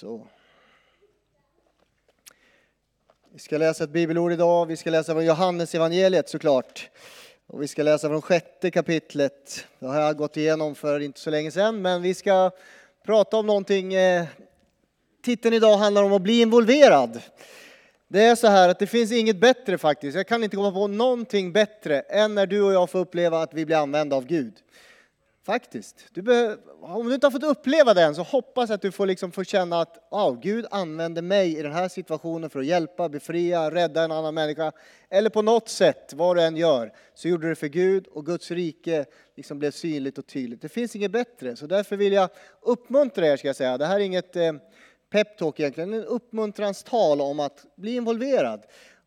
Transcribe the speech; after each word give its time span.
Så. 0.00 0.26
Vi 3.32 3.38
ska 3.38 3.58
läsa 3.58 3.84
ett 3.84 3.90
bibelord 3.90 4.32
idag. 4.32 4.66
Vi 4.66 4.76
ska 4.76 4.90
läsa 4.90 5.12
från 5.12 5.24
Johannes 5.24 5.74
evangeliet 5.74 6.28
såklart. 6.28 6.90
Och 7.46 7.62
vi 7.62 7.68
ska 7.68 7.82
läsa 7.82 8.08
från 8.08 8.22
sjätte 8.22 8.70
kapitlet. 8.70 9.66
Det 9.78 9.86
har 9.86 10.00
jag 10.00 10.16
gått 10.16 10.36
igenom 10.36 10.74
för 10.74 11.00
inte 11.00 11.20
så 11.20 11.30
länge 11.30 11.50
sedan, 11.50 11.82
men 11.82 12.02
vi 12.02 12.14
ska 12.14 12.50
prata 13.04 13.36
om 13.36 13.46
någonting. 13.46 13.94
Eh, 13.94 14.24
titeln 15.22 15.54
idag 15.54 15.76
handlar 15.76 16.02
om 16.02 16.12
att 16.12 16.22
bli 16.22 16.40
involverad. 16.40 17.22
Det 18.08 18.22
är 18.22 18.34
så 18.34 18.46
här 18.46 18.68
att 18.68 18.78
det 18.78 18.86
finns 18.86 19.12
inget 19.12 19.40
bättre 19.40 19.78
faktiskt. 19.78 20.16
Jag 20.16 20.28
kan 20.28 20.44
inte 20.44 20.56
komma 20.56 20.72
på 20.72 20.86
någonting 20.86 21.52
bättre 21.52 22.00
än 22.00 22.34
när 22.34 22.46
du 22.46 22.62
och 22.62 22.72
jag 22.72 22.90
får 22.90 22.98
uppleva 22.98 23.42
att 23.42 23.54
vi 23.54 23.66
blir 23.66 23.76
använda 23.76 24.16
av 24.16 24.26
Gud. 24.26 24.54
Faktiskt. 25.46 26.04
Du 26.10 26.56
om 26.80 27.08
du 27.08 27.14
inte 27.14 27.26
har 27.26 27.30
fått 27.30 27.42
uppleva 27.42 27.94
det 27.94 28.02
än 28.02 28.14
så 28.14 28.22
hoppas 28.22 28.70
jag 28.70 28.74
att 28.74 28.82
du 28.82 28.92
får, 28.92 29.06
liksom 29.06 29.32
få 29.32 29.44
känna 29.44 29.80
att 29.80 30.08
oh, 30.10 30.40
Gud 30.40 30.66
använder 30.70 31.22
mig 31.22 31.58
i 31.58 31.62
den 31.62 31.72
här 31.72 31.88
situationen 31.88 32.50
för 32.50 32.60
att 32.60 32.66
hjälpa, 32.66 33.08
befria, 33.08 33.70
rädda 33.70 34.02
en 34.02 34.12
annan 34.12 34.34
människa. 34.34 34.72
Eller 35.10 35.30
på 35.30 35.42
något 35.42 35.68
sätt, 35.68 36.12
vad 36.14 36.36
du 36.36 36.42
än 36.42 36.56
gör, 36.56 36.92
så 37.14 37.28
gjorde 37.28 37.46
du 37.46 37.48
det 37.48 37.56
för 37.56 37.66
Gud 37.66 38.06
och 38.06 38.26
Guds 38.26 38.50
rike 38.50 39.04
liksom 39.36 39.58
blev 39.58 39.70
synligt 39.70 40.18
och 40.18 40.26
tydligt. 40.26 40.62
Det 40.62 40.68
finns 40.68 40.96
inget 40.96 41.10
bättre, 41.10 41.56
så 41.56 41.66
därför 41.66 41.96
vill 41.96 42.12
jag 42.12 42.28
uppmuntra 42.60 43.26
er 43.26 43.36
ska 43.36 43.48
jag 43.48 43.56
säga. 43.56 43.78
Det 43.78 43.86
här 43.86 43.96
är 43.96 44.04
inget 44.04 44.36
eh, 44.36 44.52
peptalk 45.10 45.60
egentligen, 45.60 45.94
en 45.94 46.04
uppmuntranstal 46.04 47.20
om 47.20 47.40
att 47.40 47.66
bli 47.76 47.94
involverad. 47.96 48.62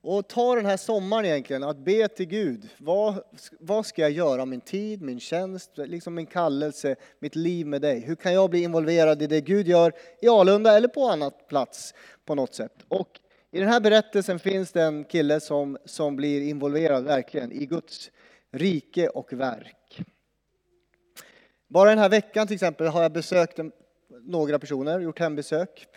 Och 0.09 0.27
ta 0.27 0.55
den 0.55 0.65
här 0.65 0.77
sommaren 0.77 1.25
egentligen 1.25 1.63
att 1.63 1.77
be 1.77 2.07
till 2.07 2.25
Gud. 2.25 2.69
Vad, 2.77 3.23
vad 3.59 3.85
ska 3.85 4.01
jag 4.01 4.11
göra 4.11 4.45
min 4.45 4.61
tid, 4.61 5.01
min 5.01 5.19
tjänst, 5.19 5.71
liksom 5.75 6.15
min 6.15 6.25
kallelse, 6.25 6.95
mitt 7.19 7.35
liv 7.35 7.67
med 7.67 7.81
dig? 7.81 7.99
Hur 7.99 8.15
kan 8.15 8.33
jag 8.33 8.49
bli 8.49 8.63
involverad 8.63 9.21
i 9.21 9.27
det 9.27 9.41
Gud 9.41 9.67
gör 9.67 9.93
i 10.21 10.27
Alunda 10.27 10.77
eller 10.77 10.87
på 10.87 11.05
annat 11.05 11.47
plats 11.47 11.93
på 12.25 12.35
något 12.35 12.53
sätt? 12.53 12.73
Och 12.87 13.19
i 13.51 13.59
den 13.59 13.69
här 13.69 13.79
berättelsen 13.79 14.39
finns 14.39 14.71
det 14.71 14.83
en 14.83 15.03
kille 15.03 15.39
som, 15.39 15.77
som 15.85 16.15
blir 16.15 16.41
involverad 16.41 17.03
verkligen 17.03 17.51
i 17.51 17.65
Guds 17.65 18.11
rike 18.51 19.09
och 19.09 19.33
verk. 19.33 20.01
Bara 21.67 21.89
den 21.89 21.99
här 21.99 22.09
veckan 22.09 22.47
till 22.47 22.53
exempel 22.53 22.87
har 22.87 23.01
jag 23.01 23.11
besökt 23.11 23.59
några 24.21 24.59
personer, 24.59 24.99
gjort 24.99 25.19
hembesök. 25.19 25.87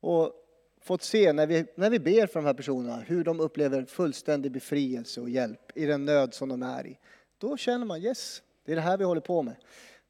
Och 0.00 0.39
fått 0.82 1.02
se 1.02 1.32
när 1.32 1.46
vi, 1.46 1.64
när 1.74 1.90
vi 1.90 1.98
ber 1.98 2.26
för 2.26 2.40
de 2.40 2.46
här 2.46 2.54
personerna 2.54 2.96
hur 3.06 3.24
de 3.24 3.40
upplever 3.40 3.84
fullständig 3.84 4.52
befrielse 4.52 5.20
och 5.20 5.30
hjälp 5.30 5.72
i 5.74 5.86
den 5.86 6.04
nöd 6.04 6.34
som 6.34 6.48
de 6.48 6.62
är 6.62 6.86
i. 6.86 6.98
Då 7.38 7.56
känner 7.56 7.86
man 7.86 8.02
yes, 8.02 8.42
det 8.64 8.72
är 8.72 8.76
det 8.76 8.82
här 8.82 8.96
vi 8.96 9.04
håller 9.04 9.20
på 9.20 9.42
med. 9.42 9.54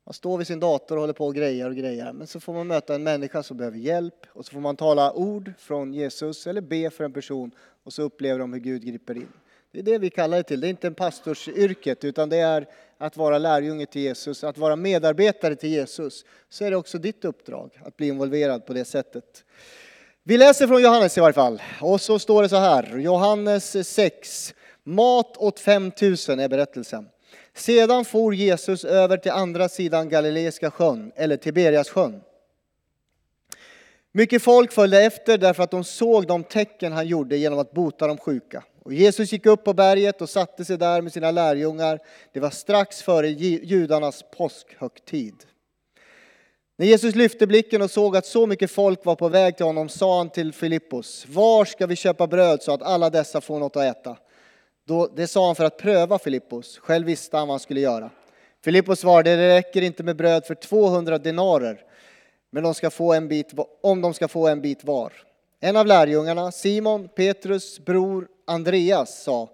Man 0.05 0.15
står 0.15 0.39
vid 0.39 0.47
sin 0.47 0.61
dator 0.61 0.97
och 0.97 1.01
håller 1.01 1.13
på 1.13 1.27
och 1.27 1.35
grejer 1.35 1.69
och 1.69 1.77
grejer. 1.77 2.13
Men 2.13 2.27
så 2.27 2.41
får 2.41 2.53
man 2.53 2.67
möta 2.67 2.95
en 2.95 3.03
människa 3.03 3.43
som 3.43 3.57
behöver 3.57 3.79
hjälp 3.79 4.27
och 4.29 4.47
så 4.47 4.53
får 4.53 4.61
man 4.61 4.77
tala 4.77 5.13
ord 5.13 5.53
från 5.59 5.95
Jesus 5.95 6.47
eller 6.47 6.61
be 6.61 6.91
för 6.91 7.05
en 7.05 7.13
person 7.13 7.51
och 7.83 7.93
så 7.93 8.03
upplever 8.03 8.39
de 8.39 8.53
hur 8.53 8.61
Gud 8.61 8.85
griper 8.85 9.15
in. 9.15 9.33
Det 9.73 9.79
är 9.79 9.83
det 9.83 9.99
vi 9.99 10.11
kallar 10.11 10.37
det 10.37 10.43
till. 10.43 10.61
Det 10.61 10.67
är 10.67 10.71
inte 10.71 10.87
en 10.87 10.95
pastorsyrket 10.95 12.05
utan 12.05 12.29
det 12.29 12.37
är 12.37 12.67
att 12.99 13.17
vara 13.17 13.39
lärjunge 13.39 13.87
till 13.87 14.03
Jesus, 14.03 14.45
att 14.45 14.59
vara 14.59 14.77
medarbetare 14.77 15.57
till 15.57 15.71
Jesus. 15.71 16.25
Så 16.49 16.65
är 16.65 16.71
det 16.71 16.77
också 16.77 16.99
ditt 16.99 17.25
uppdrag 17.25 17.81
att 17.85 17.97
bli 17.97 18.09
involverad 18.09 18.67
på 18.67 18.73
det 18.73 18.85
sättet. 18.85 19.45
Vi 20.25 20.39
läser 20.39 20.67
från 20.67 20.83
Johannes 20.83 21.19
i 21.19 21.21
varje 21.21 21.33
fall. 21.33 21.63
Och 21.81 22.01
så 22.01 22.19
står 22.19 22.43
det 22.43 22.49
så 22.49 22.57
här, 22.57 22.99
Johannes 22.99 23.89
6. 23.89 24.55
Mat 24.85 25.37
åt 25.37 25.61
5000 25.61 26.41
är 26.41 26.49
berättelsen. 26.49 27.09
Sedan 27.55 28.05
for 28.05 28.35
Jesus 28.35 28.85
över 28.85 29.17
till 29.17 29.31
andra 29.31 29.69
sidan 29.69 30.09
Galileiska 30.09 30.71
sjön, 30.71 31.13
eller 31.17 31.37
Tiberias 31.37 31.89
sjön. 31.89 32.21
Mycket 34.13 34.43
folk 34.43 34.73
följde 34.73 35.03
efter 35.03 35.39
därför 35.39 35.63
att 35.63 35.71
de 35.71 35.85
såg 35.85 36.27
de 36.27 36.45
tecken 36.45 36.93
han 36.93 37.07
gjorde 37.07 37.37
genom 37.37 37.59
att 37.59 37.73
bota 37.73 38.07
de 38.07 38.19
sjuka. 38.19 38.65
Och 38.83 38.93
Jesus 38.93 39.33
gick 39.33 39.47
upp 39.47 39.65
på 39.65 39.73
berget 39.73 40.23
och 40.23 40.31
satte 40.31 40.65
sig 40.65 40.79
där 40.79 41.03
med 41.03 41.13
sina 41.13 41.31
lärjungar. 41.31 41.99
Det 42.33 42.41
var 42.41 42.51
strax 42.51 43.03
före 43.03 43.29
judarnas 43.29 44.25
påskhögtid. 44.37 45.35
När 46.81 46.87
Jesus 46.87 47.15
lyfte 47.15 47.47
blicken 47.47 47.83
och 47.83 47.91
såg 47.91 48.17
att 48.17 48.27
så 48.27 48.47
mycket 48.47 48.71
folk 48.71 49.05
var 49.05 49.17
på 49.17 49.29
väg 49.29 49.57
till 49.57 49.67
honom 49.67 49.89
sa 49.89 50.19
han 50.19 50.31
till 50.31 50.53
Filippos, 50.53 51.27
var 51.29 51.65
ska 51.65 51.87
vi 51.87 51.97
köpa 51.97 52.27
bröd 52.27 52.63
så 52.63 52.73
att 52.73 52.83
alla 52.83 53.11
dessa 53.11 53.41
får 53.41 53.59
något 53.59 53.77
att 53.77 53.83
äta? 53.83 54.17
Då, 54.87 55.09
det 55.17 55.27
sa 55.27 55.47
han 55.47 55.55
för 55.55 55.65
att 55.65 55.79
pröva 55.79 56.19
Filippos, 56.19 56.79
själv 56.79 57.07
visste 57.07 57.37
han 57.37 57.49
vad 57.49 57.53
han 57.53 57.61
skulle 57.61 57.81
göra. 57.81 58.11
Filippos 58.65 59.01
svarade, 59.01 59.37
det 59.37 59.57
räcker 59.57 59.83
inte 59.83 60.03
med 60.03 60.17
bröd 60.17 60.47
för 60.47 60.55
200 60.55 61.19
denarer, 61.19 61.81
men 62.51 62.63
de 62.63 62.75
ska 62.75 62.91
få 62.91 63.13
en 63.13 63.29
bit, 63.29 63.53
om 63.83 64.01
de 64.01 64.15
ska 64.15 64.29
få 64.29 64.49
en 64.49 64.61
bit 64.61 64.85
var. 64.85 65.13
En 65.61 65.77
av 65.77 65.87
lärjungarna, 65.87 66.53
Simon, 66.53 67.09
Petrus 67.09 67.81
bror 67.81 68.29
Andreas, 68.47 69.23
sa, 69.23 69.49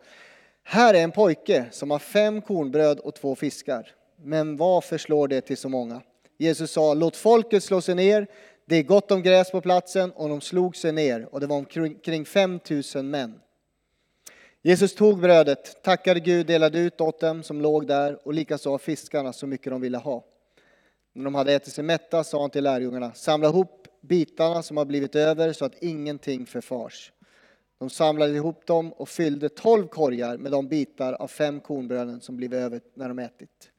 här 0.65 0.95
är 0.95 1.03
en 1.03 1.13
pojke 1.13 1.65
som 1.71 1.91
har 1.91 1.99
fem 1.99 2.43
kornbröd 2.43 2.99
och 2.99 3.15
två 3.15 3.35
fiskar, 3.35 3.95
men 4.23 4.57
vad 4.57 4.85
förslår 4.85 5.29
det 5.29 5.41
till 5.41 5.57
så 5.57 5.69
många? 5.69 6.03
Jesus 6.39 6.71
sa, 6.71 6.95
låt 6.95 7.17
folket 7.17 7.65
slå 7.65 7.81
sig 7.81 7.95
ner. 7.95 8.27
Det 8.65 8.77
är 8.77 8.83
gott 8.83 9.11
om 9.11 9.23
gräs 9.23 9.51
på 9.51 9.61
platsen 9.61 10.11
och 10.11 10.29
de 10.29 10.41
slog 10.41 10.77
sig 10.77 10.93
ner 10.93 11.29
och 11.35 11.41
det 11.41 11.47
var 11.47 11.57
omkring 11.57 12.25
5000 12.25 13.11
män. 13.11 13.41
Jesus 14.63 14.95
tog 14.95 15.21
brödet, 15.21 15.83
tackade 15.83 16.21
Gud, 16.21 16.47
delade 16.47 16.79
ut 16.79 17.01
åt 17.01 17.21
dem 17.21 17.43
som 17.43 17.61
låg 17.61 17.87
där 17.87 18.27
och 18.27 18.35
likaså 18.35 18.79
fiskarna 18.79 19.33
så 19.33 19.47
mycket 19.47 19.73
de 19.73 19.81
ville 19.81 19.99
ha. 19.99 20.25
När 21.13 21.25
de 21.25 21.35
hade 21.35 21.53
ätit 21.53 21.75
sig 21.75 21.85
mätta 21.85 22.25
sa 22.25 22.41
han 22.41 22.51
till 22.51 22.65
lärjungarna, 22.65 23.13
samla 23.15 23.49
ihop 23.49 23.89
bitarna 24.01 24.63
som 24.63 24.77
har 24.77 24.85
blivit 24.85 25.15
över 25.15 25.53
så 25.53 25.65
att 25.65 25.83
ingenting 25.83 26.47
förfars. 26.47 27.13
De 27.79 27.91
samlade 27.91 28.33
ihop 28.33 28.67
dem 28.67 28.93
och 28.93 29.09
fyllde 29.09 29.49
tolv 29.49 29.87
korgar 29.87 30.37
med 30.37 30.53
de 30.53 30.69
bitar 30.69 31.13
av 31.13 31.29
fem 31.29 31.61
kornbröden 31.61 32.21
som 32.21 32.37
blivit 32.37 32.59
över 32.59 32.81
när 32.95 33.09
de 33.09 33.19
ätit. 33.19 33.71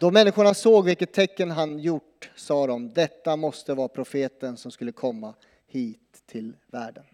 Då 0.00 0.10
människorna 0.10 0.54
såg 0.54 0.84
vilket 0.84 1.12
tecken 1.12 1.50
han 1.50 1.78
gjort 1.78 2.30
sa 2.36 2.66
de, 2.66 2.92
detta 2.92 3.36
måste 3.36 3.74
vara 3.74 3.88
profeten 3.88 4.56
som 4.56 4.70
skulle 4.70 4.92
komma 4.92 5.34
hit 5.66 6.22
till 6.26 6.56
världen. 6.66 7.04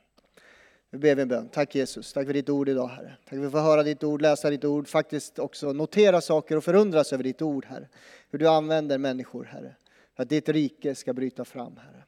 Nu 0.91 0.99
ber 0.99 1.15
vi 1.15 1.23
en 1.23 1.29
bön. 1.29 1.49
Tack 1.49 1.75
Jesus, 1.75 2.13
tack 2.13 2.27
för 2.27 2.33
ditt 2.33 2.49
ord 2.49 2.69
idag 2.69 2.89
Herre. 2.89 3.17
Tack 3.25 3.29
för 3.29 3.37
att 3.37 3.43
vi 3.43 3.51
får 3.51 3.59
höra 3.59 3.83
ditt 3.83 4.05
ord, 4.05 4.23
läsa 4.23 4.51
ditt 4.51 4.65
ord, 4.65 4.89
faktiskt 4.89 5.39
också 5.39 5.73
notera 5.73 6.21
saker 6.21 6.57
och 6.57 6.65
förundras 6.65 7.13
över 7.13 7.25
ditt 7.25 7.43
ord 7.43 7.65
Herre. 7.65 7.89
Hur 8.31 8.39
du 8.39 8.49
använder 8.49 8.99
människor 8.99 9.45
Herre, 9.45 9.75
för 10.17 10.23
att 10.23 10.29
ditt 10.29 10.49
rike 10.49 10.95
ska 10.95 11.13
bryta 11.13 11.45
fram 11.45 11.77
Herre. 11.77 12.05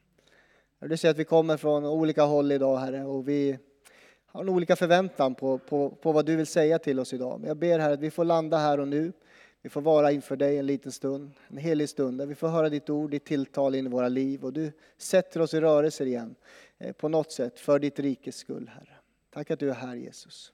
Du 0.89 0.97
ser 0.97 1.09
att 1.09 1.17
vi 1.17 1.23
kommer 1.23 1.57
från 1.57 1.85
olika 1.85 2.23
håll 2.23 2.51
idag 2.51 2.77
Herre 2.77 3.03
och 3.03 3.27
vi 3.27 3.57
har 4.25 4.41
en 4.41 4.49
olika 4.49 4.75
förväntan 4.75 5.35
på, 5.35 5.57
på, 5.57 5.89
på 5.89 6.11
vad 6.11 6.25
du 6.25 6.35
vill 6.35 6.47
säga 6.47 6.79
till 6.79 6.99
oss 6.99 7.13
idag. 7.13 7.39
Men 7.39 7.47
jag 7.47 7.57
ber 7.57 7.79
Herre 7.79 7.93
att 7.93 7.99
vi 7.99 8.11
får 8.11 8.25
landa 8.25 8.57
här 8.57 8.79
och 8.79 8.87
nu. 8.87 9.13
Vi 9.61 9.69
får 9.69 9.81
vara 9.81 10.11
inför 10.11 10.35
dig 10.35 10.57
en 10.57 10.65
liten 10.65 10.91
stund, 10.91 11.31
en 11.47 11.57
helig 11.57 11.89
stund, 11.89 12.17
där 12.17 12.25
vi 12.25 12.35
får 12.35 12.47
höra 12.47 12.69
ditt 12.69 12.89
ord, 12.89 13.11
ditt 13.11 13.25
tilltal 13.25 13.75
in 13.75 13.85
i 13.85 13.89
våra 13.89 14.09
liv 14.09 14.45
och 14.45 14.53
du 14.53 14.71
sätter 14.97 15.41
oss 15.41 15.53
i 15.53 15.59
rörelse 15.59 16.05
igen 16.05 16.35
eh, 16.77 16.93
på 16.93 17.09
något 17.09 17.31
sätt 17.31 17.59
för 17.59 17.79
ditt 17.79 17.99
rikes 17.99 18.35
skull, 18.35 18.71
Herre. 18.73 18.97
Tack 19.29 19.51
att 19.51 19.59
du 19.59 19.69
är 19.69 19.73
här 19.73 19.95
Jesus. 19.95 20.53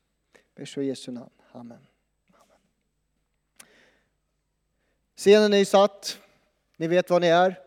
Ber 0.55 0.65
så 0.65 0.81
i 0.81 0.85
Jesu 0.85 1.11
namn. 1.11 1.29
Amen. 1.51 1.87
Amen. 2.33 2.57
Scenen 5.15 5.53
är 5.53 5.57
ju 5.57 5.65
satt. 5.65 6.19
Ni 6.77 6.87
vet 6.87 7.09
var 7.09 7.19
ni 7.19 7.27
är. 7.27 7.59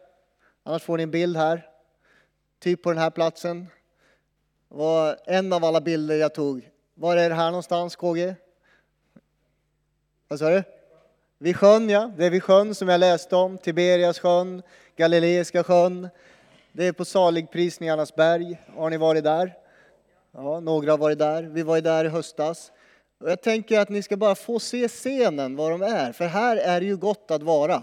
Annars 0.62 0.82
får 0.82 0.96
ni 0.96 1.02
en 1.02 1.10
bild 1.10 1.36
här. 1.36 1.70
Typ 2.58 2.82
på 2.82 2.90
den 2.90 2.98
här 2.98 3.10
platsen. 3.10 3.66
Det 4.68 4.74
var 4.74 5.18
en 5.24 5.52
av 5.52 5.64
alla 5.64 5.80
bilder 5.80 6.16
jag 6.16 6.34
tog. 6.34 6.70
Var 6.94 7.16
är 7.16 7.28
det 7.28 7.34
här 7.34 7.50
någonstans, 7.50 7.96
KG? 7.96 8.34
Vad 10.28 10.38
sa 10.38 10.50
du? 10.50 10.62
Vid 11.38 11.56
sjön, 11.56 11.88
ja. 11.88 12.10
Det 12.16 12.26
är 12.26 12.30
vid 12.30 12.42
sjön 12.42 12.74
som 12.74 12.88
jag 12.88 12.98
läste 12.98 13.36
om. 13.36 13.58
Tiberias 13.58 14.18
sjön, 14.18 14.62
Galileiska 14.96 15.64
sjön. 15.64 16.08
Det 16.72 16.86
är 16.86 16.92
på 16.92 17.04
saligprisningarnas 17.04 18.14
berg. 18.14 18.60
Har 18.76 18.90
ni 18.90 18.96
varit 18.96 19.24
där? 19.24 19.54
Ja, 20.32 20.60
några 20.60 20.90
har 20.90 20.98
varit 20.98 21.18
där. 21.18 21.42
Vi 21.42 21.62
var 21.62 21.76
ju 21.76 21.82
där 21.82 22.04
i 22.04 22.08
höstas. 22.08 22.72
Och 23.20 23.30
jag 23.30 23.42
tänker 23.42 23.80
att 23.80 23.88
ni 23.88 24.02
ska 24.02 24.16
bara 24.16 24.34
få 24.34 24.58
se 24.58 24.88
scenen, 24.88 25.56
var 25.56 25.70
de 25.70 25.82
är. 25.82 26.12
För 26.12 26.26
här 26.26 26.56
är 26.56 26.80
det 26.80 26.86
ju 26.86 26.96
gott 26.96 27.30
att 27.30 27.42
vara. 27.42 27.82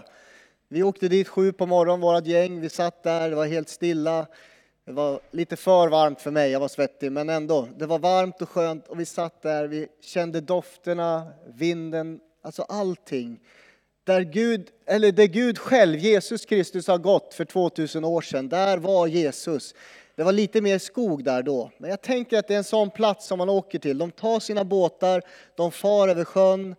Vi 0.68 0.82
åkte 0.82 1.08
dit 1.08 1.28
sju 1.28 1.52
på 1.52 1.66
morgonen, 1.66 2.00
vårt 2.00 2.26
gäng. 2.26 2.60
Vi 2.60 2.68
satt 2.68 3.02
där, 3.02 3.30
det 3.30 3.36
var 3.36 3.46
helt 3.46 3.68
stilla. 3.68 4.26
Det 4.84 4.92
var 4.92 5.20
lite 5.30 5.56
för 5.56 5.88
varmt 5.88 6.20
för 6.20 6.30
mig, 6.30 6.50
jag 6.50 6.60
var 6.60 6.68
svettig, 6.68 7.12
men 7.12 7.28
ändå. 7.28 7.68
Det 7.76 7.86
var 7.86 7.98
varmt 7.98 8.42
och 8.42 8.48
skönt 8.48 8.88
och 8.88 9.00
vi 9.00 9.04
satt 9.04 9.42
där, 9.42 9.66
vi 9.66 9.88
kände 10.00 10.40
dofterna, 10.40 11.26
vinden 11.46 12.20
Alltså 12.44 12.62
allting. 12.62 13.40
Där 14.04 14.20
Gud, 14.20 14.70
eller 14.86 15.12
där 15.12 15.26
Gud 15.26 15.58
själv, 15.58 15.98
Jesus 15.98 16.44
Kristus, 16.44 16.88
har 16.88 16.98
gått 16.98 17.34
för 17.34 17.44
2000 17.44 18.04
år 18.04 18.20
sedan, 18.20 18.48
där 18.48 18.78
var 18.78 19.06
Jesus. 19.06 19.74
Det 20.16 20.22
var 20.22 20.32
lite 20.32 20.60
mer 20.60 20.78
skog 20.78 21.24
där 21.24 21.42
då. 21.42 21.70
Men 21.78 21.90
jag 21.90 22.02
tänker 22.02 22.38
att 22.38 22.48
det 22.48 22.54
är 22.54 22.58
en 22.58 22.64
sån 22.64 22.90
plats 22.90 23.26
som 23.26 23.38
man 23.38 23.48
åker 23.48 23.78
till. 23.78 23.98
De 23.98 24.10
tar 24.10 24.40
sina 24.40 24.64
båtar, 24.64 25.22
de 25.56 25.72
far 25.72 26.08
över 26.08 26.24
sjön. 26.24 26.74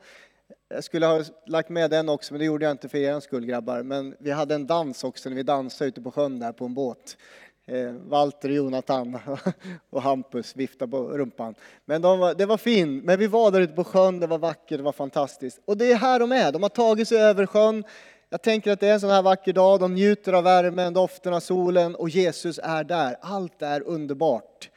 Jag 0.70 0.84
skulle 0.84 1.06
ha 1.06 1.24
lagt 1.48 1.70
med 1.70 1.90
den 1.90 2.10
också, 2.10 2.34
men 2.34 2.40
det 2.40 2.46
gjorde 2.46 2.66
jag 2.66 2.72
inte 2.72 2.90
för 2.90 2.98
er 2.98 3.20
skull 3.20 3.46
grabbar. 3.46 3.84
Men 3.84 4.16
vi 4.20 4.32
hade 4.32 4.56
en 4.56 4.68
dans 4.68 5.04
också 5.04 5.30
när 5.30 5.36
vi 5.36 5.44
dansade 5.44 5.88
ute 5.88 6.02
på 6.02 6.12
sjön 6.12 6.40
där 6.40 6.52
på 6.52 6.66
en 6.66 6.74
båt. 6.74 7.18
Eh, 7.68 7.92
Walter, 7.92 8.50
Jonathan 8.50 9.20
och 9.90 10.02
Hampus 10.02 10.56
viftade 10.56 10.92
på 10.92 10.98
rumpan. 10.98 11.56
Men 11.86 12.02
de 12.02 12.20
var, 12.20 12.34
det 12.34 12.46
var 12.46 12.58
fint. 12.58 13.04
Men 13.04 13.20
vi 13.20 13.28
var 13.28 13.52
där 13.52 13.62
ute 13.62 13.74
på 13.74 13.84
sjön, 13.84 14.20
det 14.20 14.28
var 14.28 14.38
vackert, 14.38 14.78
det 14.78 14.84
var 14.84 14.92
fantastiskt. 14.92 15.60
Och 15.66 15.78
det 15.78 15.92
är 15.92 15.96
här 15.96 16.20
de 16.20 16.32
är. 16.32 16.52
De 16.52 16.64
har 16.64 16.70
tagit 16.70 17.08
sig 17.08 17.18
över 17.18 17.46
sjön. 17.46 17.84
Jag 18.30 18.42
tänker 18.42 18.72
att 18.72 18.80
det 18.80 18.88
är 18.88 18.94
en 18.94 19.00
sån 19.00 19.10
här 19.10 19.22
vacker 19.22 19.54
dag. 19.54 19.80
De 19.80 19.94
njuter 19.94 20.34
av 20.34 20.44
värmen, 20.44 20.94
doften 20.94 21.34
av 21.34 21.40
solen 21.40 21.96
och 21.96 22.10
Jesus 22.10 22.60
är 22.64 22.84
där. 22.84 23.18
Allt 23.22 23.62
är 23.62 23.84
underbart. 23.84 24.70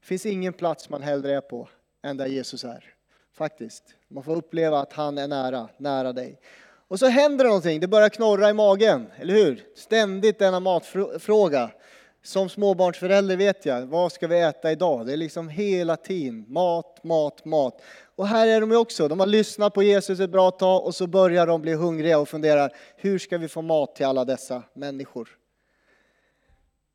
Det 0.00 0.06
finns 0.06 0.26
ingen 0.26 0.52
plats 0.52 0.88
man 0.88 1.02
hellre 1.02 1.36
är 1.36 1.40
på 1.40 1.68
än 2.02 2.16
där 2.16 2.26
Jesus 2.26 2.64
är. 2.64 2.84
Faktiskt. 3.34 3.84
Man 4.08 4.24
får 4.24 4.36
uppleva 4.36 4.78
att 4.78 4.92
han 4.92 5.18
är 5.18 5.28
nära, 5.28 5.68
nära 5.76 6.12
dig. 6.12 6.40
Och 6.88 6.98
så 6.98 7.06
händer 7.06 7.44
det 7.44 7.48
någonting, 7.48 7.80
det 7.80 7.88
börjar 7.88 8.08
knorra 8.08 8.50
i 8.50 8.52
magen, 8.52 9.06
eller 9.16 9.34
hur? 9.34 9.64
Ständigt 9.74 10.38
denna 10.38 10.60
matfråga. 10.60 11.70
Som 12.22 12.48
småbarnsförälder 12.48 13.36
vet 13.36 13.66
jag, 13.66 13.86
vad 13.86 14.12
ska 14.12 14.26
vi 14.26 14.40
äta 14.40 14.72
idag? 14.72 15.06
Det 15.06 15.12
är 15.12 15.16
liksom 15.16 15.48
hela 15.48 15.96
tiden 15.96 16.44
mat, 16.48 17.04
mat, 17.04 17.44
mat. 17.44 17.82
Och 18.16 18.26
här 18.26 18.46
är 18.46 18.60
de 18.60 18.70
ju 18.70 18.76
också, 18.76 19.08
de 19.08 19.20
har 19.20 19.26
lyssnat 19.26 19.74
på 19.74 19.82
Jesus 19.82 20.20
ett 20.20 20.30
bra 20.30 20.50
tag 20.50 20.84
och 20.84 20.94
så 20.94 21.06
börjar 21.06 21.46
de 21.46 21.62
bli 21.62 21.74
hungriga 21.74 22.18
och 22.18 22.28
funderar, 22.28 22.72
hur 22.96 23.18
ska 23.18 23.38
vi 23.38 23.48
få 23.48 23.62
mat 23.62 23.94
till 23.94 24.06
alla 24.06 24.24
dessa 24.24 24.62
människor? 24.74 25.28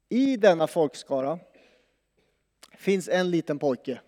I 0.09 0.37
denna 0.37 0.67
folkskara 0.67 1.39
finns 2.77 3.09
en 3.09 3.31
liten 3.31 3.59
pojke. 3.59 3.99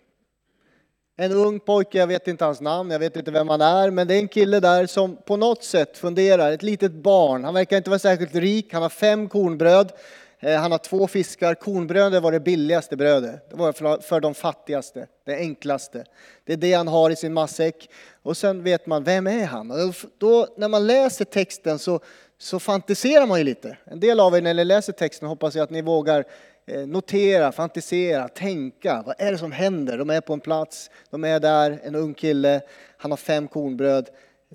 En 1.16 1.32
ung 1.32 1.60
pojke, 1.60 1.98
jag 1.98 2.06
vet 2.06 2.28
inte 2.28 2.44
hans 2.44 2.60
namn, 2.60 2.90
jag 2.90 2.98
vet 2.98 3.16
inte 3.16 3.30
vem 3.30 3.48
han 3.48 3.60
är, 3.60 3.90
men 3.90 4.08
det 4.08 4.14
är 4.14 4.18
en 4.18 4.28
kille 4.28 4.60
där 4.60 4.86
som 4.86 5.16
på 5.16 5.36
något 5.36 5.64
sätt 5.64 5.98
funderar, 5.98 6.52
ett 6.52 6.62
litet 6.62 6.92
barn. 6.92 7.44
Han 7.44 7.54
verkar 7.54 7.76
inte 7.76 7.90
vara 7.90 7.98
särskilt 7.98 8.34
rik, 8.34 8.72
han 8.72 8.82
har 8.82 8.88
fem 8.88 9.28
kornbröd. 9.28 9.92
Eh, 10.40 10.60
han 10.60 10.72
har 10.72 10.78
två 10.78 11.06
fiskar. 11.06 11.54
Kornbrödet 11.54 12.22
var 12.22 12.32
det 12.32 12.40
billigaste 12.40 12.96
brödet. 12.96 13.50
Det 13.50 13.56
var 13.56 14.00
för 14.02 14.20
de 14.20 14.34
fattigaste, 14.34 15.06
det 15.24 15.36
enklaste. 15.36 16.04
Det 16.44 16.52
är 16.52 16.56
det 16.56 16.72
han 16.72 16.88
har 16.88 17.10
i 17.10 17.16
sin 17.16 17.32
matsäck. 17.32 17.90
Och 18.22 18.36
sen 18.36 18.62
vet 18.62 18.86
man, 18.86 19.04
vem 19.04 19.26
är 19.26 19.44
han? 19.44 19.70
Och 19.70 19.94
då, 20.18 20.48
när 20.56 20.68
man 20.68 20.86
läser 20.86 21.24
texten 21.24 21.78
så, 21.78 22.00
så 22.38 22.60
fantiserar 22.60 23.26
man 23.26 23.38
ju 23.38 23.44
lite. 23.44 23.76
En 23.84 24.00
del 24.00 24.20
av 24.20 24.36
er 24.36 24.42
när 24.42 24.54
ni 24.54 24.64
läser 24.64 24.92
texten 24.92 25.28
hoppas 25.28 25.54
jag 25.54 25.62
att 25.62 25.70
ni 25.70 25.82
vågar 25.82 26.24
eh, 26.66 26.86
notera, 26.86 27.52
fantisera, 27.52 28.28
tänka. 28.28 29.02
Vad 29.06 29.14
är 29.18 29.32
det 29.32 29.38
som 29.38 29.52
händer? 29.52 29.98
De 29.98 30.10
är 30.10 30.20
på 30.20 30.32
en 30.32 30.40
plats, 30.40 30.90
de 31.10 31.24
är 31.24 31.40
där, 31.40 31.80
en 31.82 31.94
ung 31.94 32.14
kille, 32.14 32.60
han 32.96 33.10
har 33.12 33.16
fem 33.16 33.48
kornbröd, 33.48 34.08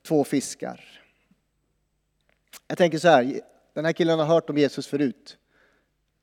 två 0.07 0.23
fiskar. 0.23 0.99
Jag 2.67 2.77
tänker 2.77 2.97
så 2.97 3.07
här, 3.07 3.41
den 3.73 3.85
här 3.85 3.93
killen 3.93 4.19
har 4.19 4.25
hört 4.25 4.49
om 4.49 4.57
Jesus 4.57 4.87
förut. 4.87 5.37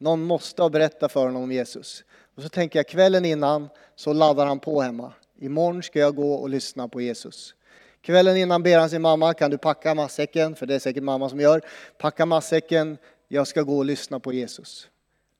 Någon 0.03 0.23
måste 0.23 0.63
ha 0.63 0.69
berättat 0.69 1.13
för 1.13 1.21
honom 1.21 1.43
om 1.43 1.53
Jesus. 1.53 2.05
Och 2.37 2.43
så 2.43 2.49
tänker 2.49 2.79
jag 2.79 2.89
kvällen 2.89 3.25
innan 3.25 3.69
så 3.97 4.13
laddar 4.13 4.47
han 4.47 4.61
på 4.61 4.81
hemma. 4.81 5.13
Imorgon 5.41 5.83
ska 5.83 5.99
jag 5.99 6.15
gå 6.15 6.35
och 6.35 6.49
lyssna 6.49 6.89
på 6.89 7.01
Jesus. 7.01 7.55
Kvällen 8.03 8.37
innan 8.37 8.63
ber 8.63 8.79
han 8.79 8.91
sin 8.91 9.03
mamma, 9.03 9.35
kan 9.35 9.51
du 9.51 9.59
packa 9.59 9.95
matsäcken? 9.95 10.55
För 10.55 10.67
det 10.67 10.75
är 10.75 10.79
säkert 10.79 11.03
mamma 11.03 11.29
som 11.29 11.41
gör. 11.41 11.61
Packa 11.99 12.27
matsäcken, 12.27 12.99
jag 13.29 13.47
ska 13.47 13.63
gå 13.63 13.79
och 13.79 13.85
lyssna 13.85 14.21
på 14.21 14.33
Jesus. 14.33 14.89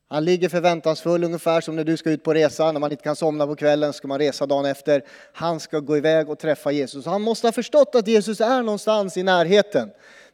Han 0.09 0.25
ligger 0.25 0.49
förväntansfull 0.49 1.25
ungefär 1.25 1.61
som 1.61 1.77
när 1.77 1.85
du 1.85 1.97
ska 1.97 2.11
ut 2.11 2.25
på 2.25 2.35
resa. 2.35 2.73
När 2.73 2.81
man 2.81 2.91
inte 2.91 3.05
kan 3.05 3.17
somna 3.17 3.47
på 3.47 3.57
kvällen 3.57 3.93
ska 3.93 4.09
man 4.09 4.19
resa 4.19 4.47
dagen 4.47 4.65
efter. 4.65 5.05
Han 5.33 5.61
ska 5.61 5.81
gå 5.81 5.97
iväg 5.97 6.31
och 6.31 6.39
träffa 6.39 6.73
Jesus. 6.73 7.07
Han 7.07 7.23
måste 7.23 7.47
ha 7.47 7.53
förstått 7.53 7.95
att 7.95 8.09
Jesus 8.09 8.41
är 8.41 8.63
någonstans 8.63 9.17
i 9.17 9.23
närheten 9.23 9.91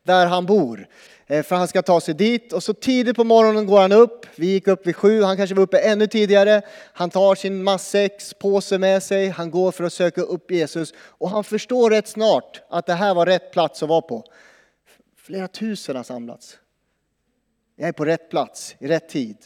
där 0.06 0.26
han 0.26 0.47
bor. 0.47 0.88
Eh, 1.26 1.43
för 1.43 1.56
han 1.56 1.69
ska 1.69 1.82
ta 1.82 2.00
sig 2.00 2.14
dit 2.14 2.53
och 2.53 2.62
så 2.62 2.75
tidigt 2.75 3.17
på 3.17 3.25
morgonen 3.25 3.67
går 3.67 3.81
han 3.81 3.93
upp. 3.93 4.26
Vi 4.37 4.47
gick 4.47 4.69
upp 4.69 4.87
vid 4.87 4.97
sju, 4.97 5.23
han 5.23 5.37
kanske 5.37 5.55
var 5.55 5.62
uppe 5.62 5.79
ännu 5.79 6.06
tidigare. 6.06 6.62
Han 6.93 7.11
tar 7.11 7.35
sin 7.35 7.62
matsäckspåse 7.62 8.79
med 8.79 9.03
sig, 9.03 9.29
han 9.29 9.50
går 9.50 9.73
för 9.73 9.85
att 9.85 9.93
söka 9.93 10.20
upp 10.20 10.50
Jesus 10.50 10.94
och 10.99 11.31
han 11.31 11.44
förstår 11.44 11.91
rätt 11.91 12.08
snart 12.08 12.62
att 12.69 12.87
det 12.87 12.94
här 12.94 13.14
var 13.14 13.26
rätt 13.26 13.53
plats 13.53 13.82
att 13.82 13.88
vara 13.88 14.00
på. 14.00 14.25
Flera 15.17 15.49
tusen 15.49 15.97
har 15.97 16.03
samlats. 16.03 16.58
Jag 17.76 17.88
är 17.88 17.93
på 17.93 18.05
rätt 18.05 18.31
plats, 18.31 18.76
i 18.79 18.88
rätt 18.88 19.08
tid. 19.08 19.37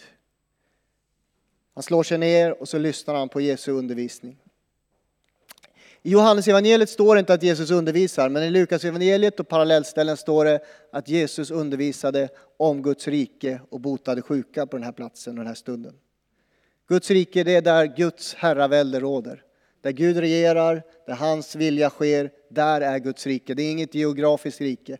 Han 1.74 1.82
slår 1.82 2.02
sig 2.02 2.18
ner 2.18 2.60
och 2.60 2.68
så 2.68 2.78
lyssnar 2.78 3.14
han 3.14 3.28
på 3.28 3.40
Jesu 3.40 3.72
undervisning. 3.72 4.36
I 6.02 6.10
Johannes 6.10 6.48
evangeliet 6.48 6.90
står 6.90 7.14
det 7.14 7.18
inte 7.18 7.34
att 7.34 7.42
Jesus 7.42 7.70
undervisar, 7.70 8.28
men 8.28 8.42
i 8.42 8.50
Lukas 8.50 8.84
evangeliet 8.84 9.40
och 9.40 9.48
parallellställen 9.48 10.16
står 10.16 10.44
det 10.44 10.60
att 10.92 11.08
Jesus 11.08 11.50
undervisade 11.50 12.28
om 12.56 12.82
Guds 12.82 13.08
rike 13.08 13.60
och 13.70 13.80
botade 13.80 14.22
sjuka 14.22 14.66
på 14.66 14.76
den 14.76 14.84
här 14.84 14.92
platsen 14.92 15.32
och 15.32 15.38
den 15.38 15.46
här 15.46 15.54
stunden. 15.54 15.94
Guds 16.88 17.10
rike 17.10 17.44
det 17.44 17.54
är 17.54 17.62
där 17.62 17.86
Guds 17.96 18.34
herravälde 18.34 19.00
råder. 19.00 19.42
Där 19.80 19.90
Gud 19.90 20.16
regerar, 20.16 20.82
där 21.06 21.14
hans 21.14 21.56
vilja 21.56 21.90
sker, 21.90 22.30
där 22.50 22.80
är 22.80 22.98
Guds 22.98 23.26
rike. 23.26 23.54
Det 23.54 23.62
är 23.62 23.70
inget 23.70 23.94
geografiskt 23.94 24.60
rike. 24.60 24.98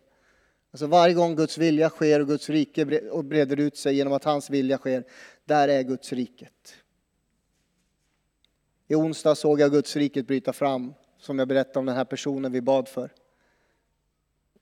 Alltså 0.71 0.87
varje 0.87 1.13
gång 1.13 1.35
Guds 1.35 1.57
vilja 1.57 1.89
sker 1.89 2.19
och 2.19 2.27
Guds 2.27 2.49
rike 2.49 2.85
breder 3.23 3.59
ut 3.59 3.77
sig 3.77 3.95
genom 3.95 4.13
att 4.13 4.23
hans 4.23 4.49
vilja 4.49 4.77
sker, 4.77 5.03
där 5.45 5.67
är 5.67 5.81
Guds 5.83 6.13
riket. 6.13 6.75
I 8.91 8.95
onsdag 8.95 9.35
såg 9.35 9.59
jag 9.59 9.71
Guds 9.71 9.95
riket 9.95 10.27
bryta 10.27 10.53
fram, 10.53 10.93
som 11.17 11.39
jag 11.39 11.47
berättade 11.47 11.79
om 11.79 11.85
den 11.85 11.95
här 11.95 12.05
personen 12.05 12.51
vi 12.51 12.61
bad 12.61 12.87
för. 12.87 13.13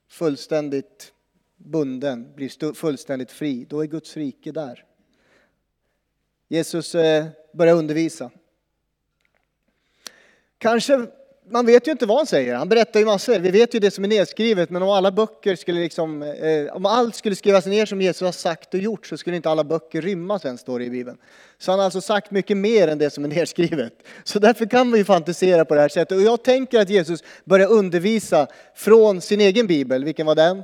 Fullständigt 0.08 1.14
bunden, 1.58 2.34
blir 2.36 2.74
fullständigt 2.74 3.32
fri. 3.32 3.66
Då 3.70 3.82
är 3.82 3.88
Guds 3.88 4.18
rike 4.18 4.52
där. 4.52 4.86
Jesus 6.48 6.96
eh, 6.96 7.28
börjar 7.54 7.76
undervisa. 7.76 8.32
Kanske 10.58 11.08
man 11.52 11.66
vet 11.66 11.88
ju 11.88 11.92
inte 11.92 12.06
vad 12.06 12.18
han 12.18 12.26
säger. 12.26 12.56
Han 12.56 12.70
berättar 12.70 13.00
ju 13.00 13.06
massor. 13.06 13.40
Vi 13.40 13.52
vet 13.52 13.76
ju 13.76 13.80
det 13.80 13.92
som 13.92 14.04
är 14.04 14.08
nedskrivet, 14.08 14.70
men 14.70 14.82
om 14.84 14.90
alla 14.90 15.12
böcker 15.12 15.56
skulle 15.56 15.80
liksom, 15.82 16.24
eh, 16.24 16.76
om 16.76 16.86
allt 16.86 17.16
skulle 17.16 17.36
skrivas 17.36 17.66
ner 17.66 17.86
som 17.86 18.02
Jesus 18.02 18.22
har 18.22 18.32
sagt 18.32 18.74
och 18.74 18.80
gjort 18.80 19.08
så 19.08 19.18
skulle 19.18 19.36
inte 19.36 19.50
alla 19.50 19.64
böcker 19.64 20.02
rymma 20.02 20.40
sen, 20.40 20.58
står 20.58 20.80
det 20.80 20.86
i 20.86 20.90
Bibeln. 20.90 21.18
Så 21.58 21.72
han 21.72 21.80
har 21.80 21.86
alltså 21.86 22.02
sagt 22.02 22.32
mycket 22.32 22.58
mer 22.58 22.88
än 22.88 22.98
det 22.98 23.10
som 23.10 23.24
är 23.24 23.28
nedskrivet. 23.36 23.94
Så 24.24 24.40
därför 24.40 24.66
kan 24.66 24.90
man 24.90 25.00
ju 25.00 25.06
fantisera 25.06 25.66
på 25.66 25.76
det 25.76 25.82
här 25.82 25.90
sättet. 25.90 26.18
Och 26.18 26.24
jag 26.24 26.44
tänker 26.44 26.80
att 26.80 26.90
Jesus 26.90 27.24
börjar 27.44 27.70
undervisa 27.70 28.48
från 28.76 29.22
sin 29.22 29.42
egen 29.42 29.68
bibel. 29.68 30.04
Vilken 30.04 30.26
var 30.26 30.36
den? 30.36 30.64